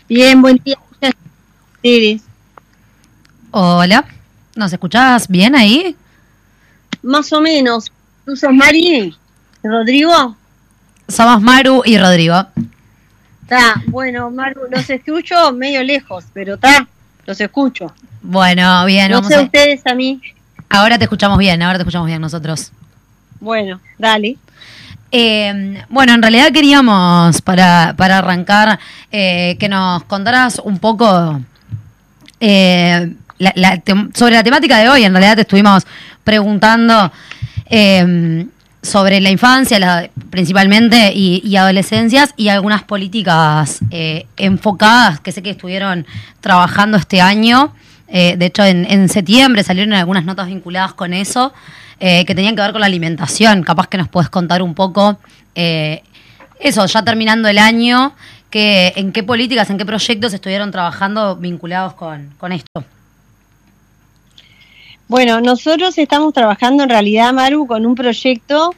[0.08, 0.76] Bien, buen día.
[1.00, 2.22] Gracias.
[3.52, 4.06] Hola,
[4.56, 5.94] ¿nos escuchás bien ahí?
[7.00, 7.92] Más o menos.
[8.24, 9.16] ¿Tú sos Mari?
[9.62, 10.36] ¿Rodrigo?
[11.10, 12.46] Somos Maru y Rodrigo.
[13.42, 16.86] Está, bueno, Maru, los escucho medio lejos, pero está,
[17.26, 17.92] los escucho.
[18.22, 19.42] Bueno, bien, No vamos sé a...
[19.42, 20.20] ustedes a mí.
[20.68, 22.70] Ahora te escuchamos bien, ahora te escuchamos bien nosotros.
[23.40, 24.36] Bueno, dale.
[25.10, 28.78] Eh, bueno, en realidad queríamos, para, para arrancar,
[29.10, 31.40] eh, que nos contaras un poco
[32.38, 35.02] eh, la- la tem- sobre la temática de hoy.
[35.04, 35.84] En realidad te estuvimos
[36.22, 37.10] preguntando
[37.66, 38.46] eh,
[38.82, 45.42] sobre la infancia, la- principalmente, y, y adolescencias, y algunas políticas eh, enfocadas que sé
[45.42, 46.06] que estuvieron
[46.40, 47.74] trabajando este año.
[48.08, 51.52] Eh, de hecho, en, en septiembre salieron algunas notas vinculadas con eso,
[52.00, 53.62] eh, que tenían que ver con la alimentación.
[53.62, 55.18] Capaz que nos puedes contar un poco
[55.54, 56.02] eh,
[56.58, 58.14] eso, ya terminando el año,
[58.50, 62.84] que, en qué políticas, en qué proyectos estuvieron trabajando vinculados con, con esto.
[65.10, 68.76] Bueno, nosotros estamos trabajando en realidad, Maru, con un proyecto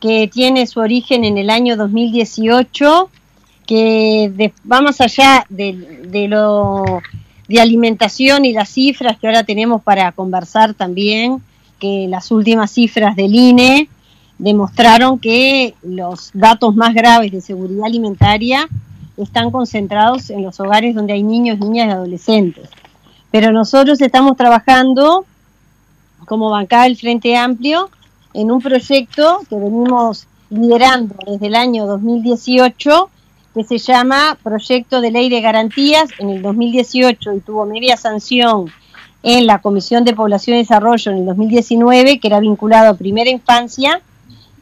[0.00, 3.08] que tiene su origen en el año 2018,
[3.64, 6.84] que va más allá de, de lo
[7.46, 11.40] de alimentación y las cifras que ahora tenemos para conversar también,
[11.78, 13.88] que las últimas cifras del INE
[14.36, 18.68] demostraron que los datos más graves de seguridad alimentaria
[19.16, 22.68] están concentrados en los hogares donde hay niños, niñas y adolescentes.
[23.30, 25.24] Pero nosotros estamos trabajando
[26.28, 27.90] como bancada del Frente Amplio
[28.34, 33.10] en un proyecto que venimos liderando desde el año 2018
[33.54, 36.10] que se llama Proyecto de Ley de Garantías.
[36.18, 38.70] En el 2018 y tuvo media sanción
[39.22, 43.30] en la Comisión de Población y Desarrollo en el 2019 que era vinculado a primera
[43.30, 44.00] infancia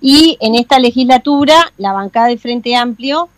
[0.01, 3.29] y en esta legislatura la bancada del Frente Amplio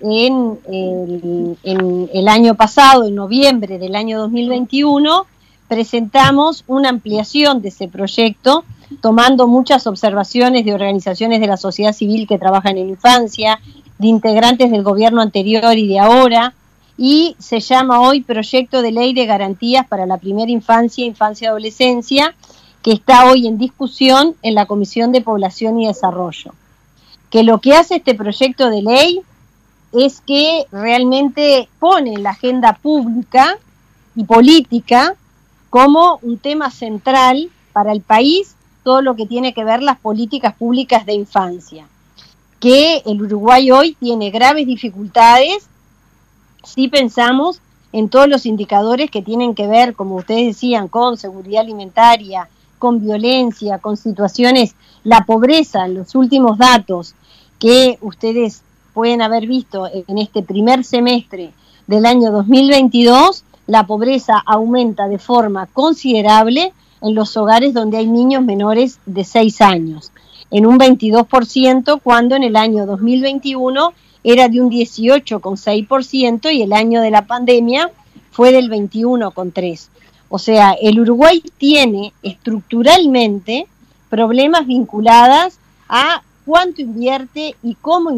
[0.00, 5.26] en el, en el año pasado, en noviembre del año 2021,
[5.68, 8.64] presentamos una ampliación de ese proyecto,
[9.00, 13.60] tomando muchas observaciones de organizaciones de la sociedad civil que trabajan en infancia,
[13.98, 16.54] de integrantes del gobierno anterior y de ahora,
[16.98, 21.48] y se llama hoy Proyecto de Ley de Garantías para la Primera Infancia, Infancia y
[21.48, 22.34] Adolescencia,
[22.82, 26.54] que está hoy en discusión en la Comisión de Población y Desarrollo.
[27.30, 29.20] Que lo que hace este proyecto de ley
[29.92, 33.58] es que realmente pone en la agenda pública
[34.14, 35.16] y política
[35.76, 40.54] como un tema central para el país todo lo que tiene que ver las políticas
[40.54, 41.86] públicas de infancia.
[42.58, 45.68] Que el Uruguay hoy tiene graves dificultades
[46.64, 47.60] si pensamos
[47.92, 53.04] en todos los indicadores que tienen que ver, como ustedes decían, con seguridad alimentaria, con
[53.04, 57.14] violencia, con situaciones, la pobreza, los últimos datos
[57.58, 58.62] que ustedes
[58.94, 61.52] pueden haber visto en este primer semestre
[61.86, 68.42] del año 2022, la pobreza aumenta de forma considerable en los hogares donde hay niños
[68.42, 70.12] menores de 6 años,
[70.50, 73.92] en un 22% cuando en el año 2021
[74.24, 77.90] era de un 18,6% y el año de la pandemia
[78.30, 79.88] fue del 21,3%.
[80.28, 83.66] O sea, el Uruguay tiene estructuralmente
[84.08, 88.10] problemas vinculados a cuánto invierte y cómo,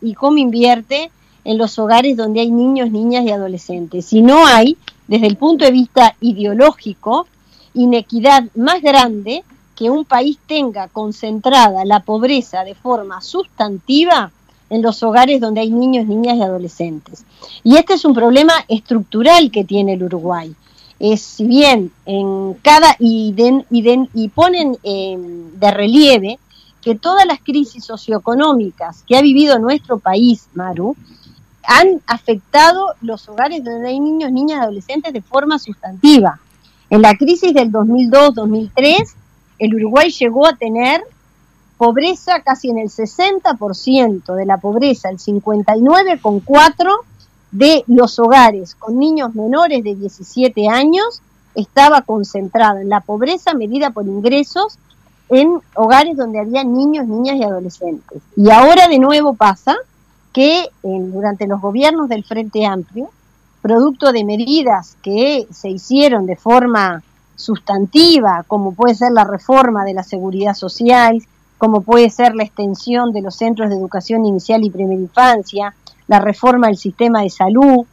[0.00, 1.10] y cómo invierte
[1.44, 4.06] en los hogares donde hay niños, niñas y adolescentes.
[4.06, 7.26] Si no hay, desde el punto de vista ideológico,
[7.74, 14.30] inequidad más grande que un país tenga concentrada la pobreza de forma sustantiva
[14.70, 17.24] en los hogares donde hay niños, niñas y adolescentes.
[17.62, 20.54] Y este es un problema estructural que tiene el Uruguay.
[20.98, 23.34] Es, si bien en cada y,
[23.70, 26.38] y, ponen em, de relieve
[26.80, 30.96] que todas las crisis socioeconómicas que ha vivido nuestro país, Maru,
[31.66, 36.40] han afectado los hogares donde hay niños, niñas y adolescentes de forma sustantiva.
[36.90, 39.14] En la crisis del 2002-2003,
[39.58, 41.02] el Uruguay llegó a tener
[41.76, 46.98] pobreza casi en el 60% de la pobreza, el 59,4%
[47.50, 51.22] de los hogares con niños menores de 17 años
[51.54, 54.78] estaba concentrado en la pobreza medida por ingresos
[55.28, 58.22] en hogares donde había niños, niñas y adolescentes.
[58.36, 59.76] Y ahora de nuevo pasa
[60.34, 63.08] que durante los gobiernos del Frente Amplio,
[63.62, 67.02] producto de medidas que se hicieron de forma
[67.36, 71.22] sustantiva, como puede ser la reforma de la seguridad social,
[71.56, 75.74] como puede ser la extensión de los centros de educación inicial y primera infancia,
[76.08, 77.86] la reforma del sistema de salud,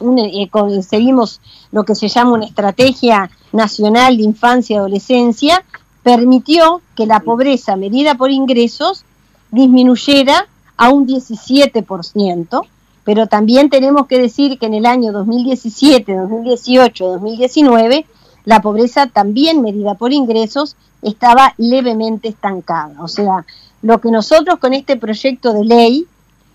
[0.00, 0.48] eh,
[0.82, 1.40] seguimos
[1.72, 5.64] lo que se llama una estrategia nacional de infancia y adolescencia,
[6.04, 9.04] permitió que la pobreza medida por ingresos
[9.50, 10.46] disminuyera
[10.78, 12.66] a un 17%,
[13.04, 18.06] pero también tenemos que decir que en el año 2017, 2018, 2019,
[18.44, 22.94] la pobreza también medida por ingresos estaba levemente estancada.
[23.00, 23.44] O sea,
[23.82, 26.06] lo que nosotros con este proyecto de ley,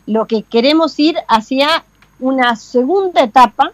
[0.08, 1.84] lo que queremos ir hacia
[2.20, 3.72] una segunda etapa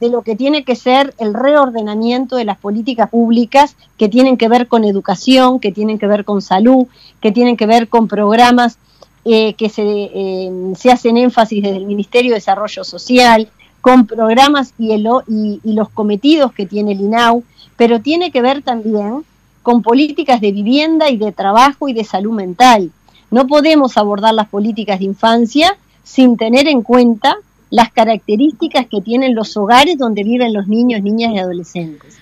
[0.00, 4.48] de lo que tiene que ser el reordenamiento de las políticas públicas que tienen que
[4.48, 6.86] ver con educación, que tienen que ver con salud,
[7.20, 8.78] que tienen que ver con programas
[9.24, 13.48] eh, que se, eh, se, hacen énfasis desde el Ministerio de Desarrollo Social,
[13.80, 17.44] con programas y, el, y, y los cometidos que tiene el INAU,
[17.76, 19.24] pero tiene que ver también
[19.62, 22.92] con políticas de vivienda y de trabajo y de salud mental.
[23.30, 27.36] No podemos abordar las políticas de infancia sin tener en cuenta
[27.70, 32.18] las características que tienen los hogares donde viven los niños, niñas y adolescentes.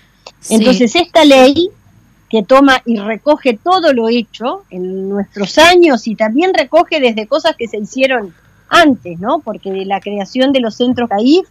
[0.49, 1.69] Entonces, esta ley
[2.33, 7.55] que toma y recoge todo lo hecho en nuestros años y también recoge desde cosas
[7.55, 8.33] que se hicieron
[8.69, 9.37] antes, ¿no?
[9.37, 11.47] Porque la creación de los centros CAIF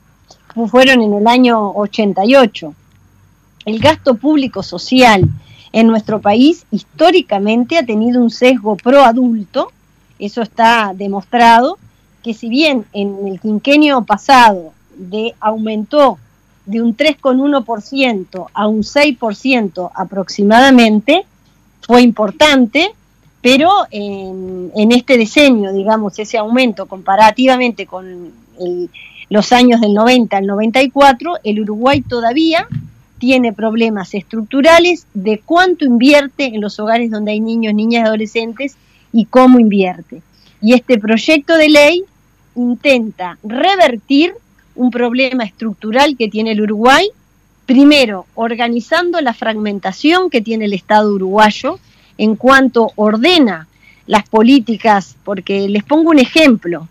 [0.68, 2.75] fueron en el año 88.
[3.64, 5.29] El gasto público social
[5.71, 9.71] en nuestro país históricamente ha tenido un sesgo pro adulto,
[10.18, 11.79] eso está demostrado,
[12.25, 16.18] que si bien en el quinquenio pasado de aumentó
[16.66, 21.25] de un 3,1% a un 6% aproximadamente,
[21.81, 22.90] fue importante,
[23.40, 28.33] pero en, este diseño, digamos, ese aumento comparativamente con
[29.29, 32.68] los años del 90 al 94, el Uruguay todavía
[33.18, 38.77] tiene problemas estructurales de cuánto invierte en los hogares donde hay niños, niñas adolescentes
[39.12, 40.22] y cómo invierte.
[40.61, 42.05] Y este proyecto de ley
[42.55, 44.35] intenta revertir
[44.74, 47.08] un problema estructural que tiene el Uruguay,
[47.66, 51.78] primero organizando la fragmentación que tiene el Estado uruguayo
[52.18, 53.68] en cuanto ordena
[54.06, 56.88] las políticas, porque les pongo un ejemplo,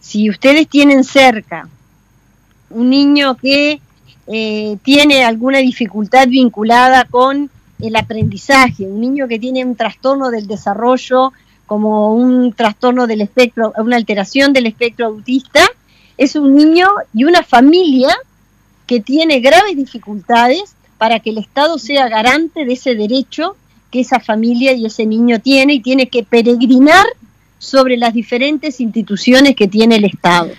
[0.00, 1.68] si ustedes tienen cerca
[2.70, 3.80] un niño que
[4.26, 7.50] eh, tiene alguna dificultad vinculada con
[7.80, 11.32] el aprendizaje, un niño que tiene un trastorno del desarrollo
[11.66, 15.60] como un trastorno del espectro, una alteración del espectro autista,
[16.18, 18.14] es un niño y una familia
[18.86, 23.56] que tiene graves dificultades para que el Estado sea garante de ese derecho
[23.90, 27.06] que esa familia y ese niño tiene y tiene que peregrinar
[27.58, 30.50] sobre las diferentes instituciones que tiene el Estado.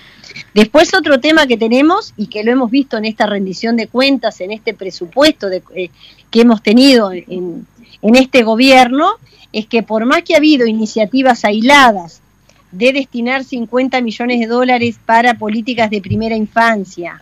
[0.54, 4.40] Después otro tema que tenemos y que lo hemos visto en esta rendición de cuentas,
[4.42, 5.90] en este presupuesto de, eh,
[6.30, 7.66] que hemos tenido en,
[8.02, 9.14] en este gobierno,
[9.54, 12.22] es que por más que ha habido iniciativas aisladas
[12.72, 17.22] de destinar 50 millones de dólares para políticas de primera infancia,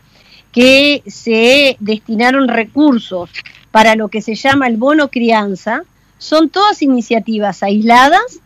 [0.51, 3.29] que se destinaron recursos
[3.71, 5.83] para lo que se llama el bono crianza,
[6.17, 8.39] son todas iniciativas aisladas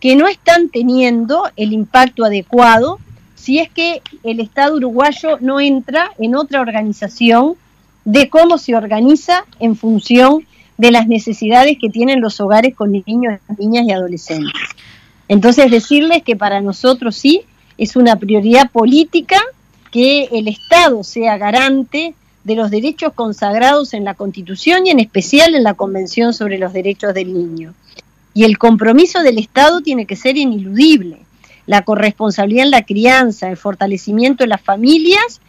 [0.00, 2.98] que no están teniendo el impacto adecuado
[3.34, 7.54] si es que el Estado uruguayo no entra en otra organización
[8.04, 10.46] de cómo se organiza en función
[10.78, 14.52] de las necesidades que tienen los hogares con niños, niñas y adolescentes.
[15.28, 17.42] Entonces, decirles que para nosotros sí
[17.78, 19.40] es una prioridad política
[19.90, 22.14] que el Estado sea garante
[22.44, 26.72] de los derechos consagrados en la Constitución y en especial en la Convención sobre los
[26.72, 27.74] Derechos del Niño.
[28.34, 31.18] Y el compromiso del Estado tiene que ser ineludible.
[31.66, 35.40] La corresponsabilidad en la crianza, el fortalecimiento de las familias,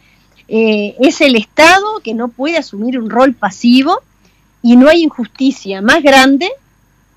[0.48, 4.00] eh, es el Estado que no puede asumir un rol pasivo
[4.62, 6.50] y no hay injusticia más grande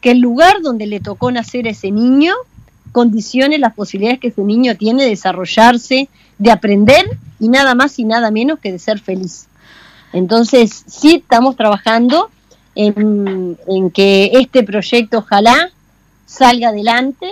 [0.01, 2.33] que el lugar donde le tocó nacer a ese niño
[2.91, 7.05] condicione las posibilidades que ese niño tiene de desarrollarse, de aprender
[7.39, 9.47] y nada más y nada menos que de ser feliz.
[10.13, 12.29] Entonces, sí estamos trabajando
[12.75, 13.57] en,
[13.93, 15.71] que este proyecto ojalá
[16.25, 17.29] salga adelante,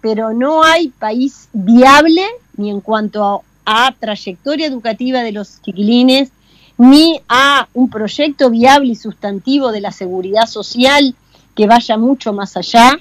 [0.00, 2.24] pero no hay país viable
[2.56, 6.30] ni en cuanto a, a trayectoria educativa de los chiquilines,
[6.78, 11.14] ni a un proyecto viable y sustantivo de la seguridad social
[11.54, 12.98] que vaya mucho más allá.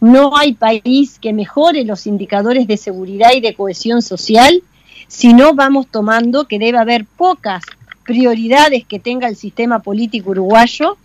[0.00, 4.62] No hay país que mejore los indicadores de seguridad y de cohesión social
[5.08, 7.64] si no vamos tomando que debe haber pocas
[8.04, 10.96] prioridades que tenga el sistema político uruguayo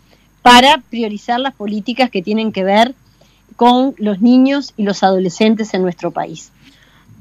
[0.42, 2.94] para priorizar las políticas que tienen que ver
[3.56, 6.52] con los niños y los adolescentes en nuestro país.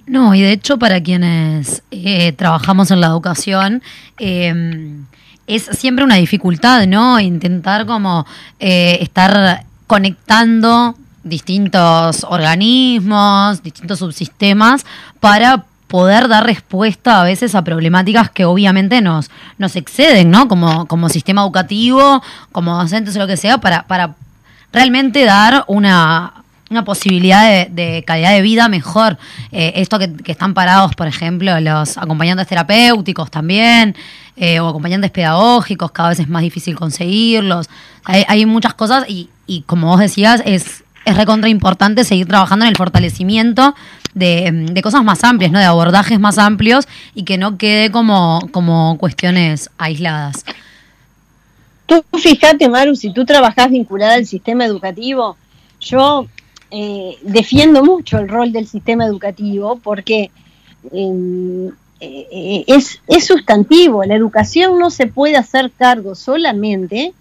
[0.07, 3.83] No, y de hecho para quienes eh, trabajamos en la educación,
[4.19, 5.07] em,
[5.47, 7.21] es siempre una dificultad, ¿no?
[7.21, 8.27] Intentar como
[8.59, 14.85] eh, estar conectando distintos organismos, distintos subsistemas
[15.21, 20.49] para poder dar respuesta a veces a problemáticas que obviamente nos, nos exceden, ¿no?
[20.49, 24.15] Como, como sistema educativo, como docentes o lo que sea, para, para
[24.73, 26.33] realmente dar una,
[26.71, 29.19] una posibilidad de, calidad de vida mejor.
[29.53, 33.95] Eh, esto que, están parados, por ejemplo, los acompañantes terapéuticos también,
[34.37, 37.69] eh, o acompañantes pedagógicos, cada vez es más difícil conseguirlos.
[38.05, 42.65] Hay, hay muchas cosas y, y, como vos decías, es, es recontra importante seguir trabajando
[42.65, 43.75] en el fortalecimiento
[44.15, 45.59] de, cosas más amplias, ¿no?
[45.59, 50.45] De abordajes más amplios y que no quede como, como cuestiones aisladas.
[51.87, 55.37] Tú fíjate, Maru, si tú trabajas vinculada al sistema educativo,
[55.81, 56.27] yo
[56.71, 60.31] eh, defiendo mucho el rol del sistema educativo porque
[60.93, 61.69] em,
[62.01, 64.05] eh, es, es sustantivo.
[64.05, 67.13] La educación no se puede hacer cargo solamente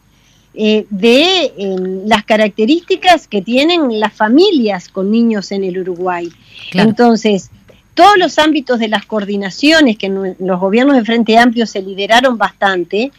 [0.53, 6.29] eh, de em, las características que tienen las familias con niños en el Uruguay.
[6.73, 7.49] Entonces,
[7.93, 13.11] todos los ámbitos de las coordinaciones que los gobiernos de Frente Amplio se lideraron bastante,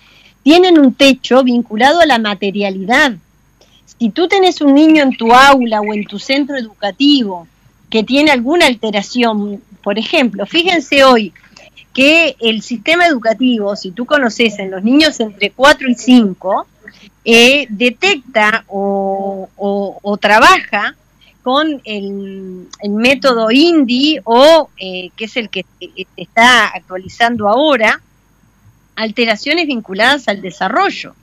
[0.43, 3.13] tienen un techo vinculado a la materialidad.
[3.99, 7.47] Si tú tenés un niño en tu aula o en tu centro educativo
[7.89, 11.33] que tiene alguna alteración, por ejemplo, fíjense hoy
[11.93, 16.67] que el sistema educativo, si tú conoces en los niños entre 4 y 5,
[17.25, 19.49] eh, detecta o,
[20.21, 20.97] trabaja
[21.43, 28.01] con el, método INDI o eh, que es el que se está actualizando ahora,
[28.97, 31.15] alteraciones vinculadas al desarrollo.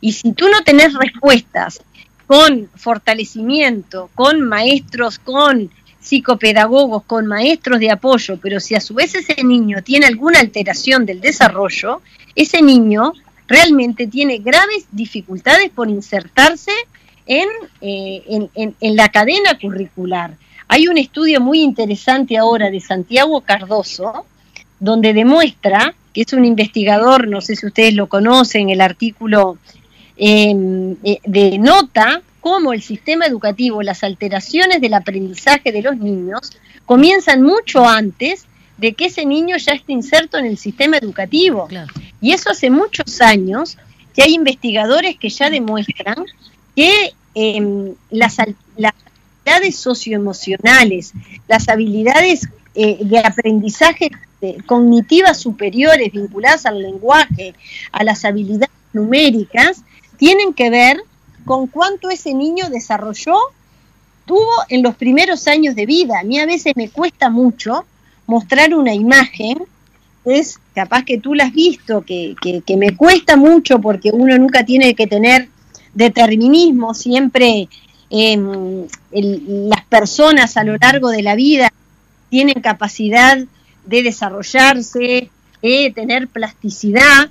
[0.00, 1.80] Y si tú no tenés respuestas
[2.26, 9.14] con fortalecimiento, con maestros, con psicopedagogos, con maestros de apoyo, pero si a su vez
[9.14, 12.00] ese niño tiene alguna alteración del desarrollo,
[12.34, 13.12] ese niño
[13.48, 16.72] realmente tiene graves dificultades por insertarse
[17.26, 17.44] eh,
[17.80, 20.36] en, en, la cadena curricular.
[20.68, 24.26] Hay un estudio muy interesante ahora de Santiago Cardoso,
[24.78, 29.58] donde demuestra, que es un investigador, no sé si ustedes lo conocen, el artículo
[30.16, 36.52] em, eh, nota cómo el sistema educativo, las alteraciones del aprendizaje de los niños
[36.84, 38.46] comienzan mucho antes
[38.76, 41.68] de que ese niño ya esté inserto en el sistema educativo.
[42.20, 43.76] Y eso hace muchos años
[44.14, 46.24] que hay investigadores que ya demuestran
[46.74, 51.12] que em, las, habilidades socioemocionales,
[51.48, 54.10] las habilidades eh, de aprendizaje
[54.42, 57.54] eh, cognitivas superiores vinculadas al lenguaje,
[57.92, 59.82] a las habilidades numéricas,
[60.18, 61.00] tienen que ver
[61.44, 63.36] con cuánto ese niño desarrolló,
[64.26, 66.20] tuvo en los primeros años de vida.
[66.20, 67.86] A mí a veces me cuesta mucho
[68.26, 69.58] mostrar una imagen,
[70.24, 74.64] es capaz que tú la has visto, que, que, me cuesta mucho porque uno nunca
[74.64, 75.48] tiene que tener
[75.94, 77.68] determinismo, siempre
[78.10, 81.72] em, las personas a lo largo de la vida
[82.28, 83.38] tienen capacidad
[83.84, 85.30] de desarrollarse,
[85.62, 87.30] de tener plasticidad,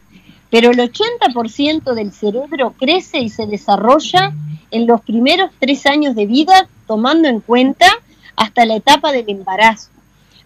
[0.50, 4.34] pero el 80% del cerebro crece y se desarrolla
[4.72, 7.88] en los primeros tres años de vida, tomando en cuenta
[8.36, 9.89] hasta la etapa del embarazo.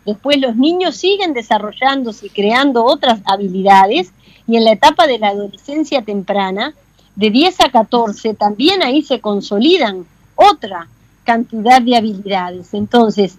[0.06, 4.12] Después los niños siguen desarrollándose y creando otras habilidades
[4.48, 6.74] y en la etapa de la adolescencia temprana
[7.16, 10.88] de 10 a 14, también ahí se consolidan otra
[11.24, 12.74] cantidad de habilidades.
[12.74, 13.38] Entonces,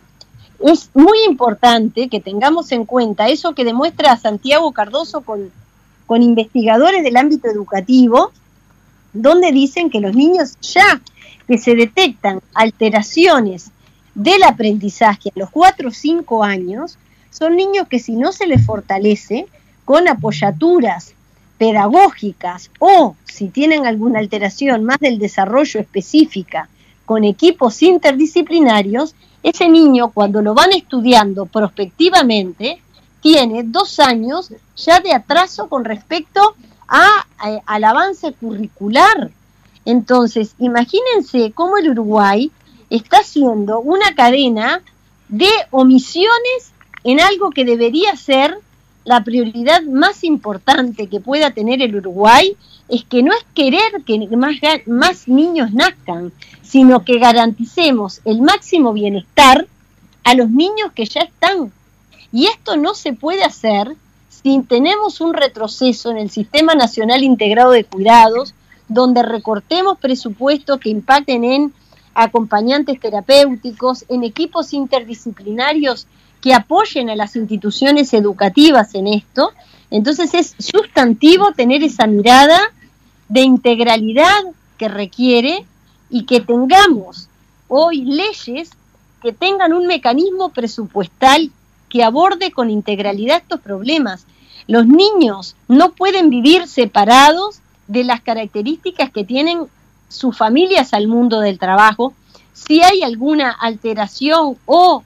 [0.61, 5.51] es muy importante que tengamos en cuenta eso que demuestra Santiago Cardoso con,
[6.07, 8.31] con investigadores del ámbito educativo,
[9.13, 11.01] donde dicen que los niños ya
[11.49, 13.73] que se detectan alteraciones
[14.15, 16.99] del aprendizaje a los 4 o 5 años,
[17.31, 19.47] son niños que si no se les fortalece
[19.85, 21.15] con apoyaturas
[21.59, 26.69] pedagógicas o si tienen alguna alteración más del desarrollo específica
[27.05, 32.81] con equipos interdisciplinarios, ese niño cuando lo van estudiando prospectivamente
[33.21, 36.55] tiene dos años ya de atraso con respecto
[36.89, 37.27] a,
[37.67, 39.31] al avance curricular.
[39.85, 42.51] Entonces, imagínense cómo el Uruguay
[42.91, 44.83] está haciendo una cadena
[45.29, 46.73] de omisiones
[47.05, 48.59] en algo que debería ser
[49.05, 52.57] la prioridad más importante que pueda tener el Uruguay,
[52.89, 56.33] es que no es querer que más, más niños nazcan,
[56.63, 59.67] sino que garanticemos el máximo bienestar
[60.25, 61.73] a los niños que ya están.
[62.33, 63.97] Y esto no se puede hacer
[64.29, 68.55] si tenemos un retroceso en el Sistema Nacional Integrado de Cuidados,
[68.89, 71.73] donde recortemos presupuestos que impacten en
[72.15, 76.07] acompañantes terapéuticos, en equipos interdisciplinarios
[76.41, 79.53] que apoyen a las instituciones educativas en esto.
[79.91, 82.59] Entonces es sustantivo tener esa mirada
[83.29, 84.43] de integralidad
[84.79, 85.65] que requiere
[86.09, 87.29] y que tengamos
[87.69, 88.71] hoy leyes
[89.23, 91.51] que tengan un mecanismo presupuestal
[91.89, 94.27] que aborde con integralidad estos problemas.
[94.67, 99.67] Los niños no pueden vivir separados de las características que tienen
[100.11, 102.13] sus familias al mundo del trabajo.
[102.53, 105.03] Si hay alguna alteración o,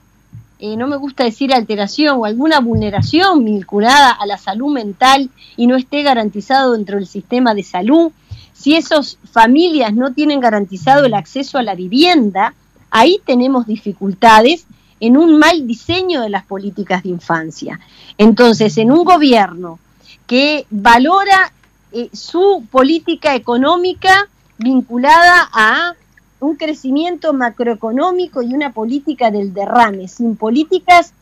[0.59, 5.67] eh, no me gusta decir alteración, o alguna vulneración vinculada a la salud mental y
[5.67, 8.11] no esté garantizado dentro del sistema de salud,
[8.53, 12.53] si esas familias no tienen garantizado el acceso a la vivienda,
[12.89, 14.65] ahí tenemos dificultades
[14.99, 17.79] en un mal diseño de las políticas de infancia.
[18.17, 19.77] Entonces, en un gobierno
[20.25, 21.51] que valora
[21.91, 25.95] eh, su política económica vinculada a
[26.39, 31.13] un crecimiento macroeconómico y una política del derrame, sin políticas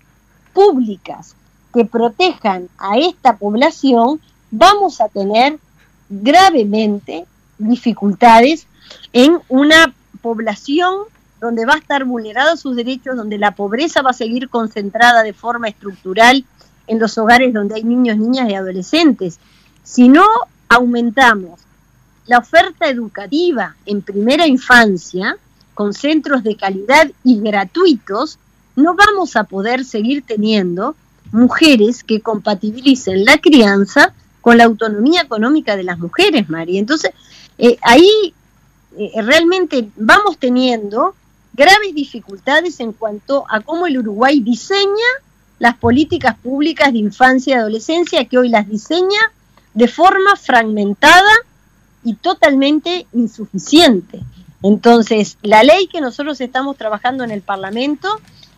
[0.54, 1.36] públicas
[1.74, 4.22] que protejan a esta población,
[4.52, 5.58] vamos a tener
[6.10, 7.26] gravemente
[7.58, 8.68] dificultades
[9.14, 10.94] en una población
[11.40, 15.34] donde va a estar vulnerados sus derechos, donde la pobreza va a seguir concentrada de
[15.34, 16.46] forma estructural
[16.88, 19.40] en los hogares donde hay niños, niñas y adolescentes.
[19.84, 20.26] Si no
[20.70, 21.60] aumentamos
[22.26, 25.38] la oferta educativa en primera infancia,
[25.74, 28.38] con centros de calidad y gratuitos,
[28.76, 30.96] no vamos a poder seguir teniendo
[31.32, 36.80] mujeres que compatibilicen la crianza con la autonomía económica de las mujeres, María.
[36.80, 37.12] Entonces,
[37.58, 38.34] eh, ahí
[38.98, 41.16] eh, realmente vamos teniendo
[41.54, 45.10] graves dificultades en cuanto a cómo el Uruguay diseña
[45.60, 49.32] las políticas públicas de infancia y adolescencia, que hoy las diseña
[49.74, 51.32] de forma fragmentada
[52.04, 54.22] y totalmente insuficiente.
[54.62, 58.08] Entonces, la ley que nosotros estamos trabajando en el Parlamento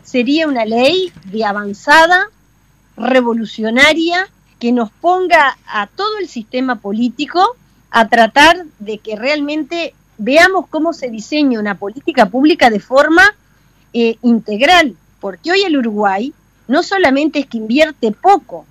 [0.03, 2.29] sería una ley de avanzada,
[2.95, 4.27] revolucionaria,
[4.59, 7.55] que nos ponga a todo el sistema político
[7.91, 13.23] a tratar de que realmente veamos cómo se diseña una política pública de forma
[13.93, 16.33] eh, integral, porque hoy el Uruguay
[16.67, 18.65] no solamente es que invierte poco,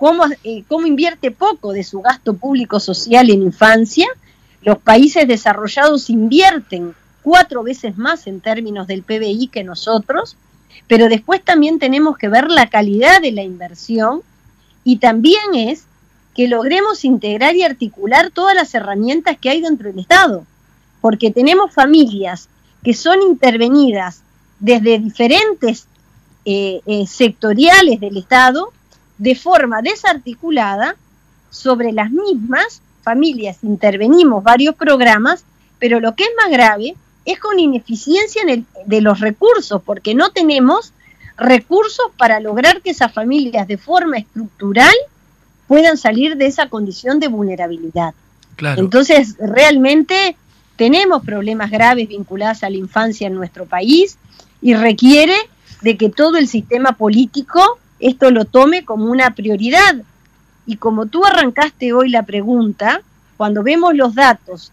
[0.00, 4.08] cómo, eh, cómo invierte poco de su gasto público social en infancia,
[4.62, 10.38] los países desarrollados invierten cuatro veces más en términos del PBI que nosotros,
[10.88, 14.22] pero después también tenemos que ver la calidad de la inversión
[14.84, 15.84] y también es
[16.34, 20.46] que logremos integrar y articular todas las herramientas que hay dentro del Estado,
[21.02, 22.48] porque tenemos familias
[22.82, 24.22] que son intervenidas
[24.60, 25.86] desde diferentes
[26.46, 28.72] eh, eh, sectoriales del Estado
[29.20, 30.96] de forma desarticulada
[31.50, 35.44] sobre las mismas familias intervenimos varios programas,
[35.78, 36.96] pero lo que es más grave
[37.26, 40.94] es con ineficiencia en el, de los recursos, porque no tenemos
[41.36, 44.94] recursos para lograr que esas familias de forma estructural
[45.66, 48.14] puedan salir de esa condición de vulnerabilidad.
[48.76, 50.36] Entonces, realmente
[50.76, 54.16] tenemos problemas graves vinculados a la infancia en nuestro país
[54.62, 55.34] y requiere
[55.82, 59.96] de que todo el sistema político esto lo tome como una prioridad.
[60.66, 63.02] Y como tú arrancaste hoy la pregunta,
[63.36, 64.72] cuando vemos los datos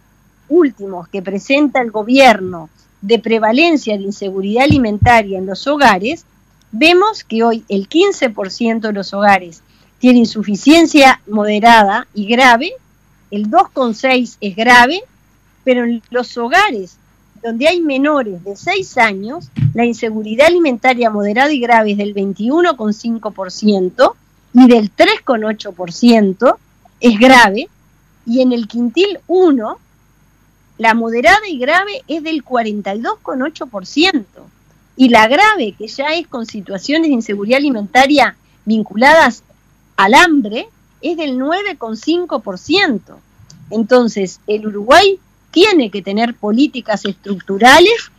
[0.50, 2.70] últimos que presenta el gobierno
[3.02, 6.26] de prevalencia de inseguridad alimentaria en los hogares,
[6.72, 9.62] vemos que hoy el 15% de los hogares
[10.00, 12.74] tiene insuficiencia moderada y grave
[13.30, 15.02] el 2,6 es grave,
[15.64, 16.98] pero en los hogares
[17.44, 24.14] donde hay menores de 6 años, la inseguridad alimentaria moderada y grave es del 21,5%
[24.54, 26.58] y del 3,8%
[27.00, 27.70] es grave,
[28.26, 29.78] y en el quintil 1,
[30.80, 34.24] la moderada y grave es del 42,8%,
[34.96, 38.36] y la grave, que ya es con situaciones de inseguridad alimentaria
[38.66, 39.44] vinculadas
[39.96, 40.68] al hambre,
[41.02, 43.02] es del 9,5%.
[43.70, 45.20] Entonces, el Uruguay
[45.52, 48.12] tiene que tener políticas estructurales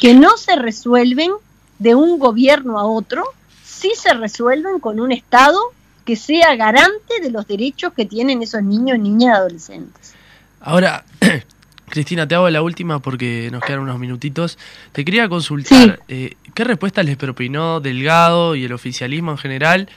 [0.00, 1.32] que no se resuelven
[1.78, 3.24] de un gobierno a otro,
[3.64, 5.58] sí se resuelven con un Estado
[6.04, 10.14] que sea garante de los derechos que tienen esos niños, niñas y adolescentes.
[10.60, 11.04] Ahora,
[11.88, 14.58] Cristina, te hago la última porque nos quedan unos minutitos.
[14.92, 19.88] Te quería consultar, eh, ¿qué respuesta les propinó Delgado y el oficialismo en general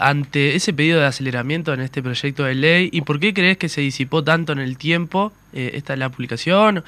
[0.00, 3.68] ante ese pedido de aceleramiento en este proyecto de ley y por qué crees que
[3.68, 6.82] se disipó tanto en el tiempo eh, esta la publicación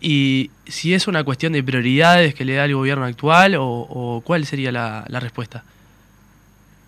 [0.00, 4.46] y si es una cuestión de prioridades que le da el gobierno actual o, cuál
[4.46, 5.64] sería la, respuesta.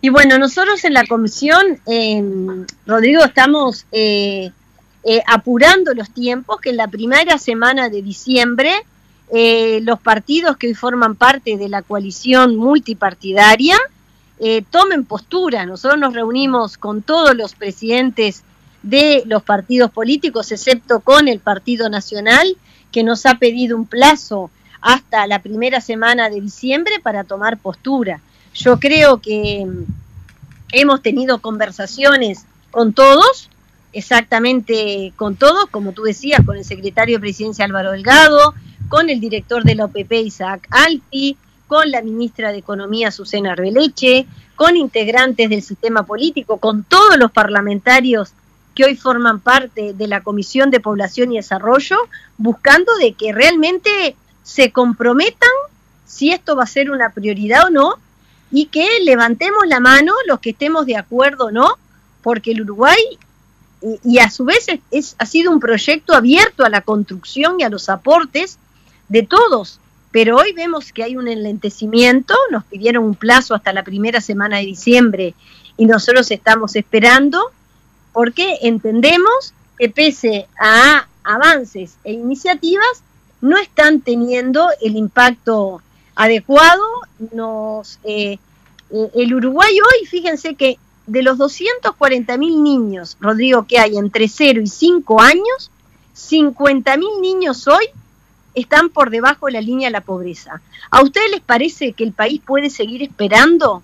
[0.01, 1.79] Y bueno, nosotros en la comisión,
[2.87, 4.51] Rodrigo, estamos eh,
[5.05, 8.73] eh, apurando los tiempos, que en la primera semana de diciembre
[9.83, 13.77] los partidos que forman parte de la coalición multipartidaria
[14.39, 15.67] eh, tomen postura.
[15.67, 18.43] Nosotros nos reunimos con todos los presidentes
[18.83, 22.57] de los partidos políticos, excepto con el Partido Nacional,
[22.93, 28.21] que nos ha pedido un plazo hasta la primera semana de diciembre para tomar postura.
[28.55, 29.85] Yo creo que mm,
[30.73, 33.49] hemos tenido conversaciones con todos,
[33.93, 38.55] exactamente con todos, como tú decías, con el secretario de Presidencia Álvaro Delgado,
[38.89, 44.27] con el director de la OPP Isaac Alfi, con la ministra de Economía Susana Arbeleche,
[44.57, 48.33] con integrantes del sistema político, con todos los parlamentarios
[48.75, 51.97] que hoy forman parte de la Comisión de Población y Desarrollo,
[52.39, 55.51] buscando de que realmente se comprometan
[56.05, 57.95] si esto va a ser una prioridad o no,
[58.51, 61.77] y que levantemos la mano los que estemos de acuerdo o no,
[62.23, 62.99] porque el Uruguay,
[64.05, 67.69] y, a su vez es, ha sido un proyecto abierto a la construcción y a
[67.69, 68.59] los aportes
[69.09, 69.81] de todos,
[70.15, 74.59] pero hoy vemos que hay un enlentecimiento, nos pidieron un plazo hasta la primera semana
[74.59, 75.35] de diciembre
[75.77, 77.51] y nosotros estamos esperando
[78.13, 83.03] porque entendemos que pese a avances e iniciativas
[83.41, 85.83] no están teniendo el impacto
[86.15, 86.85] adecuado.
[87.33, 88.39] Nos, eh,
[89.17, 94.61] el Uruguay hoy, fíjense que de los 240 mil niños, Rodrigo, que hay entre 0
[94.63, 95.73] y 5 años,
[96.13, 97.89] 50 mil niños hoy
[98.55, 100.61] están por debajo de la línea de la pobreza.
[100.91, 103.83] ¿A ustedes les parece que el país puede seguir esperando?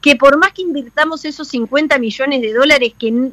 [0.00, 3.30] Que por más que invirtamos esos 50 millones de dólares, que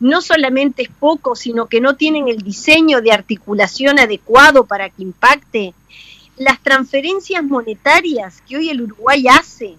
[0.00, 5.02] no solamente es poco, sino que no tienen el diseño de articulación adecuado para que
[5.02, 5.74] impacte,
[6.36, 9.76] las transferencias monetarias que hoy el Uruguay hace,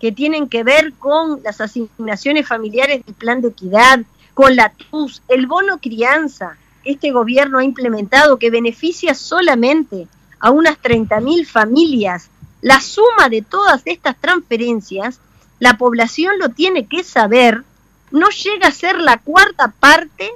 [0.00, 4.00] que tienen que ver con las asignaciones familiares del plan de equidad,
[4.34, 6.56] con la TUS, el bono crianza,
[6.88, 10.08] este gobierno ha implementado que beneficia solamente
[10.40, 12.30] a unas 30.000 familias,
[12.62, 15.20] la suma de todas estas transferencias,
[15.58, 17.62] la población lo tiene que saber,
[18.10, 20.30] no llega a ser la cuarta parte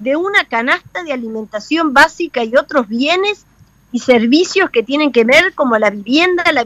[0.00, 3.46] de una canasta de alimentación básica y otros bienes
[3.92, 6.64] y servicios que tienen que ver como la vivienda, la,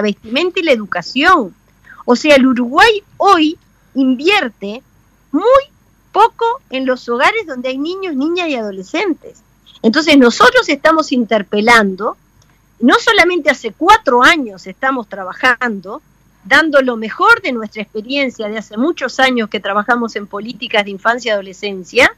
[0.00, 1.54] vestimenta y la educación.
[2.06, 3.58] O sea, el Uruguay hoy
[3.94, 4.82] invierte
[5.32, 5.69] muy
[6.12, 9.42] poco en los hogares donde hay niños, niñas y adolescentes.
[9.82, 12.16] Entonces nosotros estamos interpelando,
[12.80, 16.02] no solamente hace cuatro años estamos trabajando,
[16.44, 20.90] dando lo mejor de nuestra experiencia de hace muchos años que trabajamos en políticas de
[20.90, 22.14] infancia y adolescencia,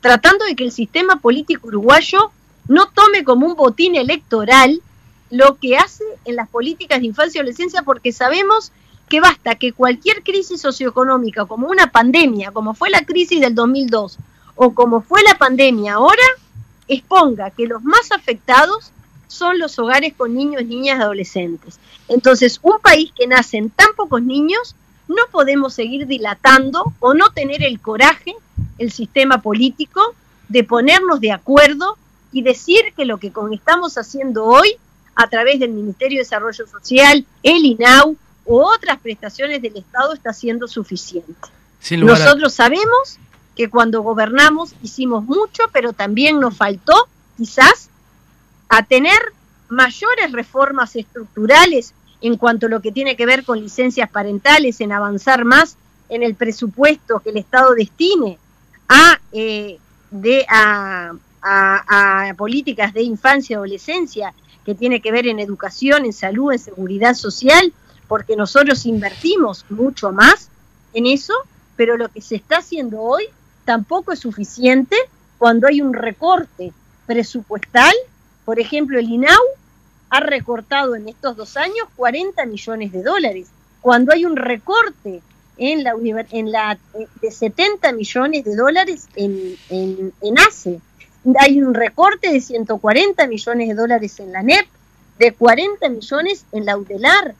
[0.00, 2.30] tratando de que el sistema político uruguayo
[2.68, 4.80] no tome como un botín electoral
[5.30, 8.72] lo que hace en las políticas de infancia y adolescencia, porque sabemos
[9.08, 14.18] que basta que cualquier crisis socioeconómica, como una pandemia, como fue la crisis del 2002
[14.56, 16.22] o como fue la pandemia ahora,
[16.88, 18.92] exponga que los más afectados
[19.26, 21.78] son los hogares con niños, niñas adolescentes.
[22.08, 24.76] Entonces, un país que nace en tan pocos niños,
[25.08, 28.34] no podemos seguir dilatando o no tener el coraje,
[28.78, 30.14] el sistema político,
[30.48, 31.96] de ponernos de acuerdo
[32.32, 34.76] y decir que lo que estamos haciendo hoy,
[35.16, 40.32] a través del Ministerio de Desarrollo Social, el INAU, u otras prestaciones del Estado está
[40.32, 41.32] siendo suficiente.
[42.24, 43.18] Nosotros sabemos
[43.56, 47.88] que cuando gobernamos hicimos mucho, pero también nos faltó quizás
[48.68, 49.18] a tener
[49.68, 54.92] mayores reformas estructurales en cuanto a lo que tiene que ver con licencias parentales, en
[54.92, 55.76] avanzar más
[56.08, 58.38] en el presupuesto que el Estado destine
[58.88, 59.78] a eh,
[60.10, 64.32] de a, a- a políticas de infancia y adolescencia
[64.64, 67.72] que tiene que ver en educación, en salud, en seguridad social,
[68.08, 70.48] porque nosotros invertimos mucho más
[70.92, 71.34] en eso,
[71.76, 73.24] pero lo que se está haciendo hoy
[73.64, 74.96] tampoco es suficiente
[75.38, 76.72] cuando hay un recorte
[77.06, 77.94] presupuestal.
[78.44, 79.42] Por ejemplo, el INAU
[80.10, 83.48] ha recortado en estos dos años 40 millones de dólares,
[83.80, 85.22] cuando hay un recorte
[85.56, 90.80] en la, eh, de 70 millones de dólares en, en, en ACE.
[91.38, 94.66] Hay un recorte de 140 millones de dólares en la NEP,
[95.18, 97.34] de 40 millones en la UDELAR.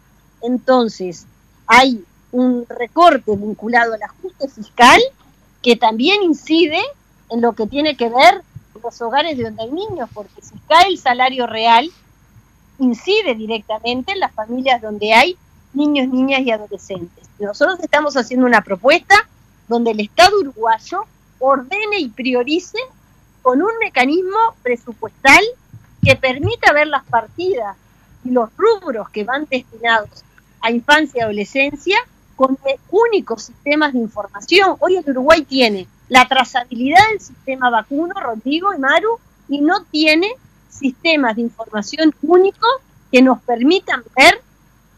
[0.44, 1.26] Entonces,
[1.66, 5.00] hay un recorte vinculado al ajuste fiscal
[5.62, 6.82] que también incide
[7.30, 8.42] en lo que tiene que ver
[8.82, 11.90] los hogares de donde hay niños, porque si cae el salario real,
[12.78, 15.38] incide directamente en las familias donde hay
[15.72, 17.24] niños, niñas y adolescentes.
[17.38, 19.14] Nosotros estamos haciendo una propuesta
[19.68, 21.04] donde el Estado uruguayo
[21.38, 22.78] ordene y priorice
[23.40, 25.42] con un mecanismo presupuestal
[26.02, 27.76] que permita ver las partidas
[28.24, 30.24] y los rubros que van destinados
[30.64, 31.98] a infancia y adolescencia
[32.36, 32.58] con
[32.90, 34.76] únicos sistemas de información.
[34.80, 40.32] Hoy el Uruguay tiene la trazabilidad del sistema vacuno, Rodrigo y Maru, y no tiene
[40.70, 42.70] sistemas de información únicos
[43.12, 44.40] que nos permitan ver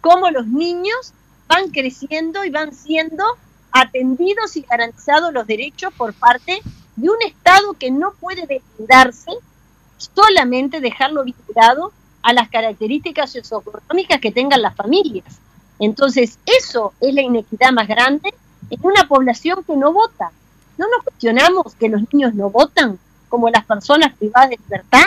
[0.01, 1.12] cómo los niños
[1.49, 3.25] van creciendo y van siendo
[3.73, 6.61] atendidos y garantizados los derechos por parte
[6.95, 9.33] de un Estado que no puede deslindarse,
[9.99, 11.93] solamente dejarlo vinculado
[12.23, 15.41] a las características socioeconómicas que tengan las familias.
[15.79, 18.33] Entonces, eso es la inequidad más grande
[18.70, 20.31] en una población que no vota.
[20.79, 22.99] No nos cuestionamos que los niños no votan
[23.29, 25.07] como las personas privadas de libertad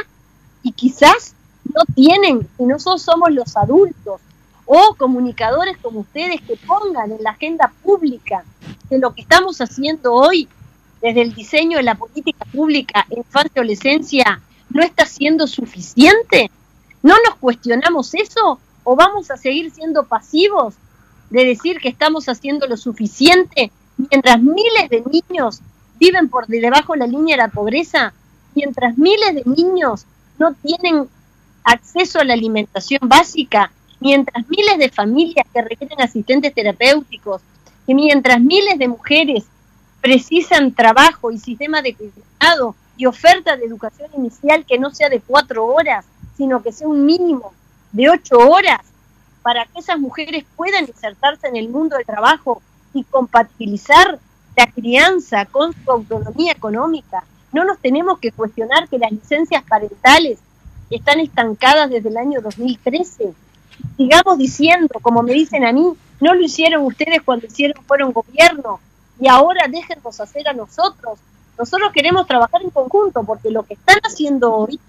[0.64, 4.20] y quizás no tienen, y nosotros somos los adultos
[4.66, 8.44] o comunicadores como ustedes que pongan en la agenda pública
[8.88, 10.48] que lo que estamos haciendo hoy
[11.02, 16.52] desde el diseño de la política pública en infancia y adolescencia no está siendo suficiente.
[17.02, 20.76] ¿No nos cuestionamos eso o vamos a seguir siendo pasivos
[21.30, 25.62] de decir que estamos haciendo lo suficiente mientras miles de niños
[26.00, 28.14] viven por debajo de la línea de la pobreza,
[28.56, 30.06] mientras miles de niños
[30.38, 31.10] no tienen
[31.64, 37.42] acceso a la alimentación básica, mientras miles de familias que requieren asistentes terapéuticos,
[37.86, 39.44] que mientras miles de mujeres
[40.02, 45.20] precisan trabajo y sistema de cuidado y oferta de educación inicial que no sea de
[45.20, 46.06] cuatro horas,
[46.38, 47.54] sino que sea un mínimo
[47.92, 48.82] de ocho horas,
[49.42, 52.62] para que esas mujeres puedan insertarse en el mundo del trabajo
[52.94, 54.20] y compatibilizar
[54.56, 57.24] la crianza con su autonomía económica.
[57.52, 60.40] No nos tenemos que cuestionar que las licencias parentales
[60.90, 63.34] están estancadas desde el año 2013.
[63.96, 68.80] Sigamos diciendo, como me dicen a mí, no lo hicieron ustedes cuando hicieron fueron gobierno
[69.20, 71.20] y ahora déjennos hacer a nosotros.
[71.58, 74.80] Nosotros queremos trabajar en conjunto porque lo que están haciendo hoy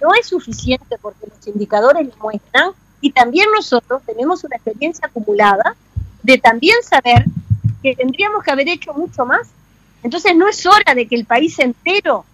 [0.00, 2.70] no es suficiente porque los indicadores lo muestran
[3.00, 5.76] y también nosotros tenemos una experiencia acumulada
[6.22, 7.24] de también saber
[7.82, 9.48] que tendríamos que haber hecho mucho más.
[10.02, 12.24] Entonces no es hora de que el país entero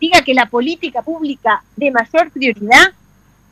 [0.00, 2.92] diga que la política pública de mayor prioridad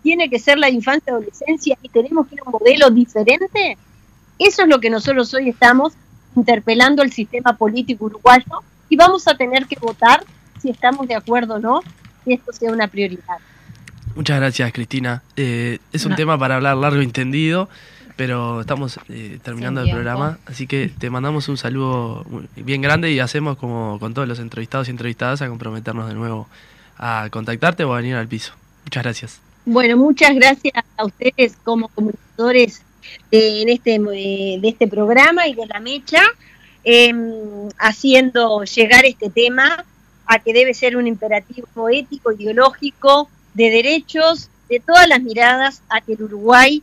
[0.03, 3.77] tiene que ser la infancia y adolescencia y tenemos que ir a un modelo diferente.
[4.39, 5.93] Eso es lo que nosotros hoy estamos
[6.37, 10.25] interpelando al sistema político uruguayo y vamos a tener que votar
[10.61, 11.81] si estamos de acuerdo o no
[12.29, 13.39] que esto sea una prioridad.
[14.15, 15.23] Muchas gracias, Cristina.
[15.37, 16.17] Eh, es un No.
[16.17, 17.69] tema para hablar largo y entendido,
[18.17, 23.13] pero estamos eh, terminando el programa, así que te mandamos un saludo muy- bien grande
[23.13, 26.49] y hacemos como con todos los entrevistados y entrevistadas a comprometernos de nuevo
[26.99, 28.55] a contactarte o a venir al piso.
[28.85, 29.41] Muchas gracias.
[29.65, 32.83] Bueno, muchas gracias a ustedes como comunicadores
[33.31, 36.23] de, en este, eh, de este programa y de la mecha,
[36.85, 39.85] em, haciendo llegar este tema
[40.29, 46.01] a que debe ser un imperativo ético, ideológico, de derechos, de todas las miradas, a
[46.03, 46.83] que el Uruguay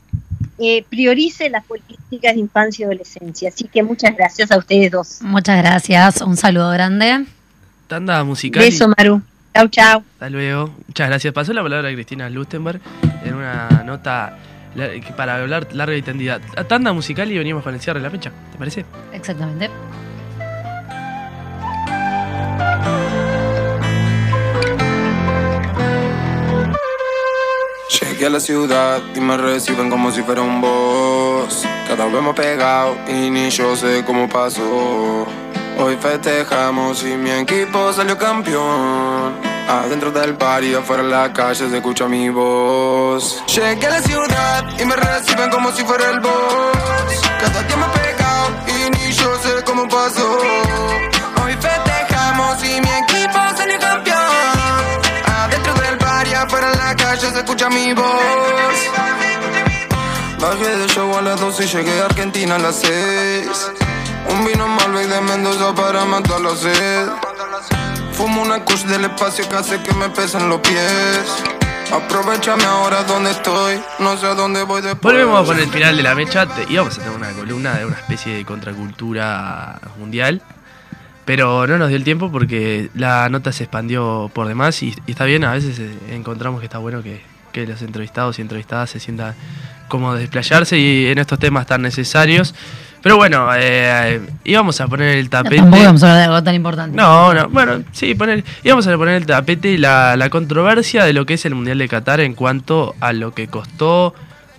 [0.58, 3.50] eh, priorice las políticas de infancia y adolescencia.
[3.50, 5.20] Así que muchas gracias a ustedes dos.
[5.22, 7.26] Muchas gracias, un saludo grande.
[7.88, 8.64] Tanda musical.
[8.64, 9.22] Beso, Maru.
[9.54, 10.04] Chau, chau.
[10.14, 10.74] Hasta luego.
[10.88, 11.34] Muchas gracias.
[11.34, 12.82] Pasó la palabra a Cristina Lustenberg
[13.24, 14.38] en una nota
[15.16, 16.40] para hablar larga y tendida.
[16.68, 18.32] Tanda musical y venimos con el cierre de la fecha.
[18.52, 18.86] ¿Te parece?
[19.14, 19.70] Exactamente.
[28.16, 31.68] Llegué a la ciudad y me reciben como si fuera un boss.
[31.86, 35.28] Cada vez más pegado y ni yo sé cómo pasó.
[35.78, 39.34] Hoy festejamos y mi equipo salió campeón.
[39.68, 43.44] Adentro del party, afuera en la calle se escucha mi voz.
[43.48, 47.22] Llegué a la ciudad y me reciben como si fuera el boss.
[47.42, 50.40] Cada día más pegado y ni yo sé cómo pasó.
[56.50, 58.06] Calle se escucha mi voz.
[60.40, 63.72] Bajé de show a las 12 y llegué a Argentina a las 6.
[64.30, 67.08] Un vino Malbec de Mendoza para matar la sed.
[68.14, 71.24] Fumo una kush del espacio que hace que me pesen los pies.
[71.94, 75.14] Aprovechame ahora donde estoy, no sé a dónde voy después.
[75.14, 76.46] Volvemos con el final de la mecha.
[76.48, 80.42] Te- íbamos a tener una columna de una especie de contracultura mundial.
[81.26, 85.12] Pero no nos dio el tiempo porque la nota se expandió por demás y, y
[85.12, 87.22] está bien, a veces eh, encontramos que está bueno que,
[87.52, 89.34] que los entrevistados y entrevistadas se sientan
[89.88, 92.54] como desplayarse y en estos temas tan necesarios.
[93.02, 95.58] Pero bueno, eh, íbamos a poner el tapete.
[95.58, 96.98] Tampoco vamos a hablar de algo tan importante.
[96.98, 101.26] No, no, bueno, sí, poner, íbamos a poner el tapete la, la controversia de lo
[101.28, 104.16] que es el Mundial de Qatar en cuanto a lo que costó,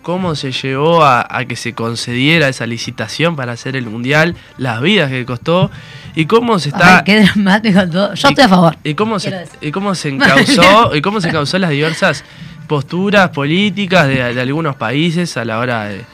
[0.06, 4.80] cómo se llevó a, a que se concediera esa licitación para hacer el Mundial, las
[4.80, 5.68] vidas que costó
[6.14, 6.98] y cómo se está...
[6.98, 8.14] Ay, qué dramático todo.
[8.14, 8.76] Yo estoy a favor.
[8.84, 9.58] Y cómo se, decir.
[9.60, 12.22] y cómo se encausó, y cómo se causó las diversas
[12.68, 16.04] posturas políticas de, de algunos países a la hora de,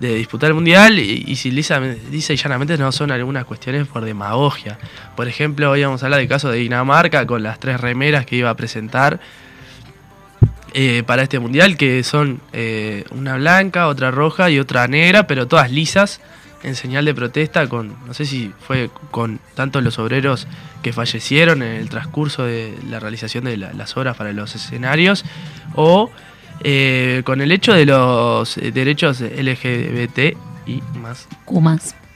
[0.00, 1.78] de disputar el mundial y, y si lisa,
[2.10, 4.78] lisa y llanamente no son algunas cuestiones por demagogia.
[5.14, 8.36] Por ejemplo, hoy vamos a hablar del caso de Dinamarca con las tres remeras que
[8.36, 9.20] iba a presentar
[10.74, 15.46] eh, para este mundial, que son eh, una blanca, otra roja y otra negra, pero
[15.46, 16.20] todas lisas
[16.62, 20.46] en señal de protesta con, no sé si fue con tanto los obreros
[20.82, 25.24] que fallecieron en el transcurso de la realización de la- las obras para los escenarios,
[25.74, 26.10] o
[26.64, 30.36] eh, con el hecho de los eh, derechos LGBT
[30.66, 31.28] y más.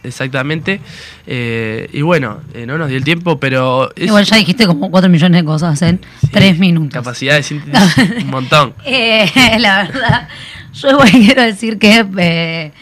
[0.02, 0.80] Exactamente.
[1.26, 4.90] Eh, y bueno, eh, no nos dio el tiempo, pero es Igual ya dijiste como
[4.90, 6.00] 4 millones de cosas en
[6.32, 6.92] 3 minutos.
[6.92, 8.74] capacidad de síntesis un montón.
[8.84, 10.28] Eh, la verdad,
[10.74, 12.72] yo igual quiero decir que eh,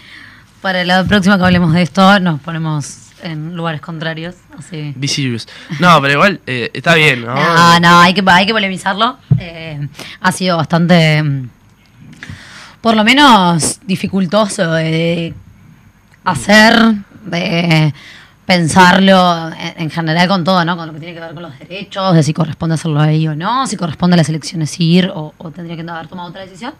[0.61, 4.37] para la próxima que hablemos de esto nos ponemos en lugares contrarios.
[4.57, 4.93] Así.
[4.97, 5.49] Be serious.
[5.81, 7.35] No, pero igual eh, está bien, ¿no?
[7.35, 9.19] No, no, hay que, hay que polemizarlo.
[10.21, 11.49] Ha sido bastante, mm,
[12.81, 14.77] por lo menos, dificultoso
[16.25, 16.95] hacer,
[17.29, 17.93] de
[18.47, 20.74] pensarlo en, en general con todo, ¿no?
[20.76, 23.37] Con lo que tiene que ver con los derechos, de si corresponde hacerlo ahí o
[23.37, 26.72] no, si corresponde a las elecciones ir o, o tendría que haber tomado otra decisión.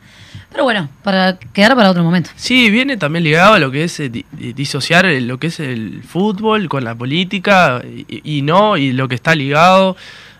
[0.51, 2.30] Pero bueno, para quedar para otro momento.
[2.36, 5.61] Sí, viene también ligado a lo que es eh, di- di- disociar lo que es
[5.61, 9.94] el fútbol con la política y, no, y lo que está ligado.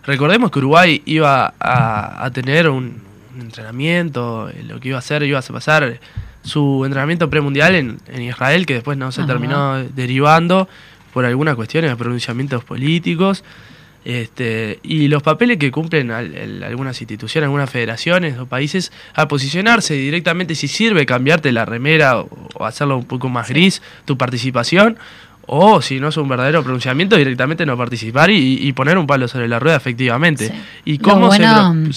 [0.05, 3.03] Recordemos que Uruguay iba a, tener un,
[3.35, 6.01] un entrenamiento, eh, lo que iba a hacer, iba a pasar
[6.49, 10.69] su entrenamiento premundial en, en Israel, que después no se terminó derivando
[11.13, 13.45] por algunas cuestiones de pronunciamientos políticos.
[14.05, 19.29] Este, y los papeles que cumplen al- el- algunas instituciones, algunas federaciones o países a
[19.29, 24.17] posicionarse directamente si sirve cambiarte la remera o, o hacerlo un poco más gris tu
[24.17, 24.97] participación
[25.51, 29.29] o si no es un verdadero pronunciamiento directamente no participar y, y poner un palo
[29.29, 30.49] sobre la rueda efectivamente.
[30.49, 30.55] Sí.
[30.85, 31.93] Y cómo se bueno- pro-